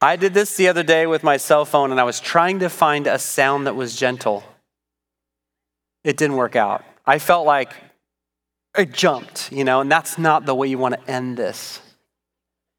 I 0.00 0.16
did 0.16 0.34
this 0.34 0.56
the 0.56 0.68
other 0.68 0.82
day 0.82 1.06
with 1.06 1.22
my 1.22 1.36
cell 1.36 1.64
phone, 1.64 1.90
and 1.90 2.00
I 2.00 2.04
was 2.04 2.20
trying 2.20 2.58
to 2.58 2.68
find 2.68 3.06
a 3.06 3.18
sound 3.18 3.66
that 3.66 3.76
was 3.76 3.96
gentle. 3.96 4.44
It 6.04 6.16
didn't 6.16 6.36
work 6.36 6.54
out. 6.54 6.84
I 7.06 7.18
felt 7.18 7.46
like 7.46 7.72
it 8.76 8.92
jumped, 8.92 9.50
you 9.52 9.64
know, 9.64 9.80
and 9.80 9.90
that's 9.90 10.18
not 10.18 10.44
the 10.44 10.54
way 10.54 10.66
you 10.68 10.78
want 10.78 10.94
to 10.94 11.10
end 11.10 11.36
this 11.36 11.80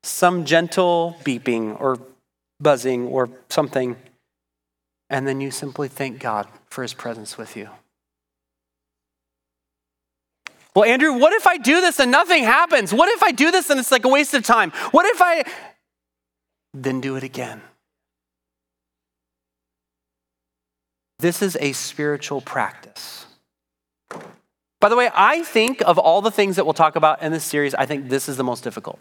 some 0.03 0.45
gentle 0.45 1.17
beeping 1.25 1.80
or 1.82 1.99
buzzing 2.61 3.07
or 3.07 3.30
something, 3.49 3.95
and 5.10 5.28
then 5.28 5.41
you 5.41 5.51
simply 5.51 5.88
thank 5.88 6.20
God 6.20 6.47
for 6.70 6.82
his 6.82 6.93
presence 6.93 7.38
with 7.38 7.55
you. 7.55 7.70
Well, 10.76 10.86
Andrew, 10.86 11.14
what 11.14 11.34
if 11.34 11.47
I 11.47 11.58
do 11.58 11.82
this 11.82 11.99
and 11.99 12.12
nothing 12.12 12.43
happens? 12.43 12.93
What 12.93 13.10
if 13.10 13.24
I 13.24 13.32
do 13.32 13.49
this 13.49 13.70
and 13.70 13.80
it's 13.80 13.91
like 13.91 14.05
a 14.05 14.10
waste 14.10 14.34
of 14.34 14.43
time? 14.43 14.72
What 14.91 15.05
if 15.08 15.22
I. 15.22 15.43
Then 16.74 17.01
do 17.01 17.16
it 17.16 17.24
again. 17.24 17.62
This 21.20 21.41
is 21.41 21.58
a 21.60 21.72
spiritual 21.72 22.41
practice. 22.41 23.26
By 24.80 24.89
the 24.89 24.95
way, 24.95 25.10
I 25.16 25.41
think 25.41 25.82
of 25.82 25.97
all 25.97 26.22
the 26.22 26.30
things 26.30 26.58
that 26.58 26.66
we'll 26.66 26.76
talk 26.76 26.95
about 26.95 27.24
in 27.24 27.32
this 27.32 27.43
series, 27.43 27.74
I 27.74 27.88
think 27.88 28.10
this 28.10 28.30
is 28.30 28.38
the 28.38 28.43
most 28.43 28.64
difficult 28.64 28.99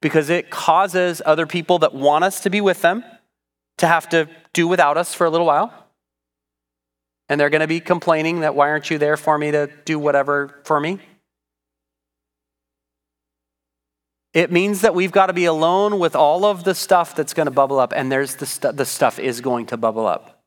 because 0.00 0.30
it 0.30 0.50
causes 0.50 1.20
other 1.26 1.46
people 1.46 1.80
that 1.80 1.94
want 1.94 2.22
us 2.22 2.40
to 2.42 2.50
be 2.50 2.60
with 2.60 2.82
them 2.82 3.02
to 3.78 3.86
have 3.86 4.08
to 4.10 4.28
do 4.52 4.66
without 4.68 4.96
us 4.96 5.14
for 5.14 5.26
a 5.26 5.30
little 5.30 5.46
while. 5.46 5.72
And 7.28 7.40
they're 7.40 7.50
going 7.50 7.60
to 7.60 7.66
be 7.66 7.80
complaining 7.80 8.40
that 8.40 8.54
why 8.54 8.68
aren't 8.68 8.90
you 8.90 8.98
there 8.98 9.16
for 9.16 9.36
me 9.36 9.50
to 9.50 9.68
do 9.84 9.98
whatever 9.98 10.60
for 10.64 10.78
me? 10.78 10.98
It 14.32 14.52
means 14.52 14.82
that 14.82 14.94
we've 14.94 15.12
got 15.12 15.26
to 15.26 15.32
be 15.32 15.46
alone 15.46 15.98
with 15.98 16.14
all 16.14 16.44
of 16.44 16.64
the 16.64 16.74
stuff 16.74 17.16
that's 17.16 17.32
going 17.32 17.46
to 17.46 17.50
bubble 17.50 17.78
up, 17.78 17.92
and 17.96 18.12
there's 18.12 18.36
the, 18.36 18.46
stu- 18.46 18.72
the 18.72 18.84
stuff 18.84 19.18
is 19.18 19.40
going 19.40 19.66
to 19.66 19.76
bubble 19.76 20.06
up. 20.06 20.42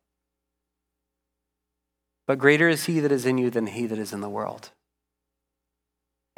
But 2.28 2.38
greater 2.38 2.70
is 2.70 2.86
he 2.86 3.00
that 3.00 3.12
is 3.12 3.26
in 3.26 3.40
you 3.40 3.50
than 3.50 3.66
he 3.66 3.88
that 3.88 3.98
is 3.98 4.14
in 4.14 4.22
the 4.22 4.30
world. 4.30 4.70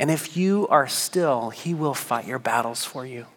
And 0.01 0.09
if 0.09 0.35
you 0.35 0.67
are 0.69 0.87
still, 0.87 1.51
He 1.51 1.75
will 1.75 1.93
fight 1.93 2.25
your 2.25 2.39
battles 2.39 2.83
for 2.83 3.05
you. 3.05 3.27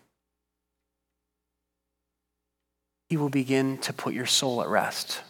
He 3.14 3.16
will 3.16 3.28
begin 3.28 3.78
to 3.78 3.92
put 3.92 4.12
your 4.12 4.26
soul 4.26 4.60
at 4.60 4.66
rest. 4.66 5.22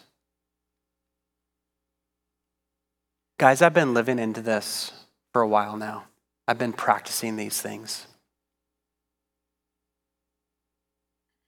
Guys, 3.37 3.61
I've 3.61 3.75
been 3.75 3.93
living 3.93 4.17
into 4.17 4.41
this 4.41 4.91
for 5.31 5.43
a 5.43 5.47
while 5.47 5.77
now. 5.77 6.05
I've 6.47 6.57
been 6.57 6.73
practicing 6.73 7.35
these 7.35 7.61
things. 7.61 8.07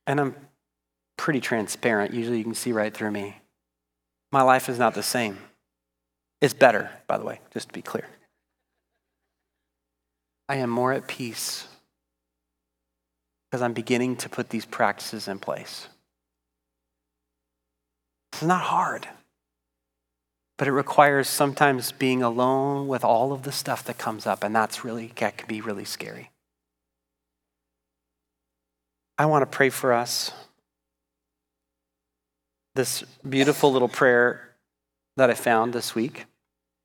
And 0.05 0.19
I'm 0.19 0.35
pretty 1.17 1.41
transparent. 1.41 2.13
Usually 2.13 2.37
you 2.37 2.43
can 2.43 2.53
see 2.53 2.71
right 2.71 2.93
through 2.93 3.09
me. 3.09 3.37
My 4.31 4.43
life 4.43 4.69
is 4.69 4.77
not 4.77 4.93
the 4.93 5.01
same. 5.01 5.39
It's 6.39 6.53
better, 6.53 6.91
by 7.07 7.17
the 7.17 7.25
way, 7.25 7.39
just 7.51 7.69
to 7.69 7.73
be 7.73 7.81
clear. 7.81 8.05
I 10.47 10.57
am 10.57 10.69
more 10.69 10.93
at 10.93 11.07
peace 11.07 11.67
because 13.49 13.63
I'm 13.63 13.73
beginning 13.73 14.17
to 14.17 14.29
put 14.29 14.49
these 14.49 14.67
practices 14.67 15.27
in 15.27 15.39
place. 15.39 15.87
It's 18.37 18.45
not 18.45 18.61
hard. 18.61 19.07
But 20.59 20.67
it 20.67 20.71
requires 20.71 21.27
sometimes 21.27 21.91
being 21.91 22.21
alone 22.21 22.87
with 22.87 23.03
all 23.03 23.33
of 23.33 23.41
the 23.41 23.51
stuff 23.51 23.83
that 23.85 23.97
comes 23.97 24.27
up, 24.27 24.43
and 24.43 24.55
that's 24.55 24.85
really, 24.85 25.11
that 25.15 25.37
can 25.37 25.47
be 25.47 25.59
really 25.59 25.85
scary. 25.85 26.29
I 29.17 29.25
want 29.25 29.41
to 29.41 29.47
pray 29.47 29.71
for 29.71 29.91
us. 29.91 30.31
This 32.75 33.03
beautiful 33.27 33.73
little 33.73 33.89
prayer 33.89 34.53
that 35.15 35.31
I 35.31 35.33
found 35.33 35.73
this 35.73 35.95
week. 35.95 36.25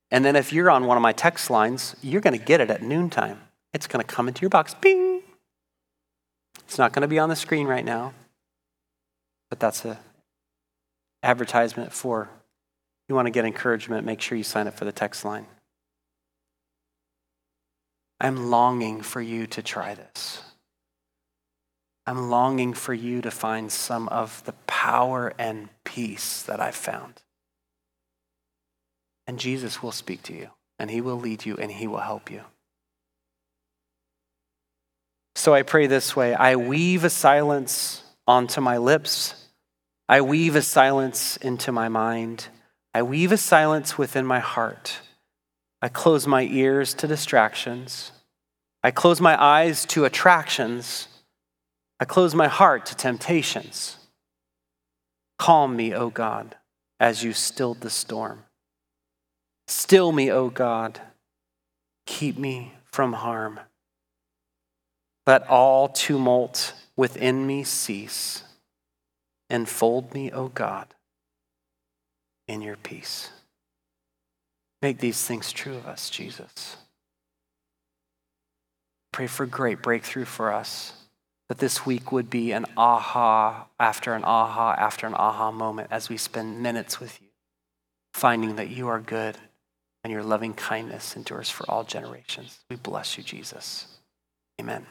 And 0.09 0.25
then 0.25 0.35
if 0.35 0.51
you're 0.51 0.71
on 0.71 0.87
one 0.87 0.97
of 0.97 1.03
my 1.03 1.13
text 1.13 1.51
lines, 1.51 1.95
you're 2.01 2.21
going 2.21 2.35
to 2.35 2.43
get 2.43 2.61
it 2.61 2.71
at 2.71 2.81
noontime. 2.81 3.41
It's 3.73 3.85
going 3.85 4.03
to 4.03 4.11
come 4.11 4.27
into 4.27 4.41
your 4.41 4.49
box. 4.49 4.73
Bing! 4.73 5.21
It's 6.61 6.79
not 6.79 6.93
going 6.93 7.03
to 7.03 7.07
be 7.07 7.19
on 7.19 7.29
the 7.29 7.35
screen 7.35 7.67
right 7.67 7.85
now, 7.85 8.13
but 9.51 9.59
that's 9.59 9.85
a 9.85 9.99
advertisement 11.23 11.91
for 11.93 12.29
you 13.09 13.15
want 13.15 13.25
to 13.25 13.31
get 13.31 13.45
encouragement, 13.45 14.05
make 14.05 14.21
sure 14.21 14.37
you 14.37 14.43
sign 14.43 14.67
up 14.67 14.75
for 14.75 14.85
the 14.85 14.91
text 14.91 15.25
line. 15.25 15.47
I'm 18.19 18.49
longing 18.49 19.01
for 19.01 19.21
you 19.21 19.47
to 19.47 19.61
try 19.61 19.93
this. 19.93 20.41
I'm 22.05 22.29
longing 22.29 22.73
for 22.73 22.93
you 22.93 23.21
to 23.21 23.31
find 23.31 23.71
some 23.71 24.07
of 24.09 24.43
the 24.45 24.53
power 24.67 25.33
and 25.37 25.69
peace 25.83 26.43
that 26.43 26.59
I've 26.59 26.75
found. 26.75 27.21
And 29.25 29.39
Jesus 29.39 29.81
will 29.81 29.91
speak 29.91 30.23
to 30.23 30.33
you, 30.33 30.49
and 30.79 30.91
he 30.91 31.01
will 31.01 31.17
lead 31.17 31.45
you, 31.45 31.55
and 31.57 31.71
he 31.71 31.87
will 31.87 31.99
help 31.99 32.29
you. 32.29 32.41
So 35.35 35.53
I 35.53 35.63
pray 35.63 35.87
this 35.87 36.15
way 36.15 36.33
I 36.33 36.55
weave 36.55 37.03
a 37.03 37.09
silence 37.09 38.03
onto 38.27 38.61
my 38.61 38.77
lips, 38.77 39.42
I 40.09 40.21
weave 40.21 40.55
a 40.55 40.61
silence 40.61 41.37
into 41.37 41.71
my 41.71 41.87
mind, 41.89 42.47
I 42.93 43.01
weave 43.01 43.31
a 43.31 43.37
silence 43.37 43.97
within 43.97 44.25
my 44.25 44.39
heart. 44.39 44.99
I 45.81 45.89
close 45.89 46.27
my 46.27 46.43
ears 46.43 46.93
to 46.95 47.07
distractions. 47.07 48.11
I 48.83 48.91
close 48.91 49.19
my 49.19 49.41
eyes 49.41 49.85
to 49.87 50.05
attractions. 50.05 51.07
I 51.99 52.05
close 52.05 52.35
my 52.35 52.47
heart 52.47 52.85
to 52.87 52.95
temptations. 52.95 53.97
Calm 55.39 55.75
me, 55.75 55.93
O 55.93 56.09
God, 56.09 56.55
as 56.99 57.23
you 57.23 57.33
stilled 57.33 57.81
the 57.81 57.89
storm. 57.89 58.43
Still 59.67 60.11
me, 60.11 60.31
O 60.31 60.49
God. 60.49 61.01
Keep 62.05 62.37
me 62.37 62.73
from 62.85 63.13
harm. 63.13 63.59
Let 65.25 65.47
all 65.49 65.87
tumult 65.87 66.73
within 66.95 67.47
me 67.47 67.63
cease. 67.63 68.43
Enfold 69.53 70.15
me, 70.15 70.31
O 70.31 70.47
God, 70.47 70.87
in 72.47 72.63
your 72.63 72.75
peace. 72.75 73.29
Make 74.81 74.97
these 74.97 75.23
things 75.23 75.51
true 75.51 75.75
of 75.75 75.85
us, 75.85 76.09
Jesus. 76.09 76.77
Pray 79.11 79.27
for 79.27 79.45
great 79.45 79.83
breakthrough 79.83 80.25
for 80.25 80.51
us, 80.51 80.93
that 81.49 81.59
this 81.59 81.85
week 81.85 82.11
would 82.11 82.31
be 82.31 82.51
an 82.51 82.65
aha 82.75 83.67
after 83.79 84.15
an 84.15 84.23
aha 84.23 84.73
after 84.75 85.05
an 85.05 85.13
aha 85.13 85.51
moment 85.51 85.89
as 85.91 86.09
we 86.09 86.17
spend 86.17 86.59
minutes 86.59 86.99
with 86.99 87.21
you, 87.21 87.27
finding 88.15 88.55
that 88.55 88.71
you 88.71 88.87
are 88.87 88.99
good 88.99 89.37
and 90.03 90.11
your 90.11 90.23
loving 90.23 90.55
kindness 90.55 91.15
endures 91.15 91.51
for 91.51 91.69
all 91.69 91.83
generations. 91.83 92.57
We 92.71 92.75
bless 92.75 93.19
you, 93.19 93.23
Jesus. 93.23 93.99
Amen. 94.59 94.87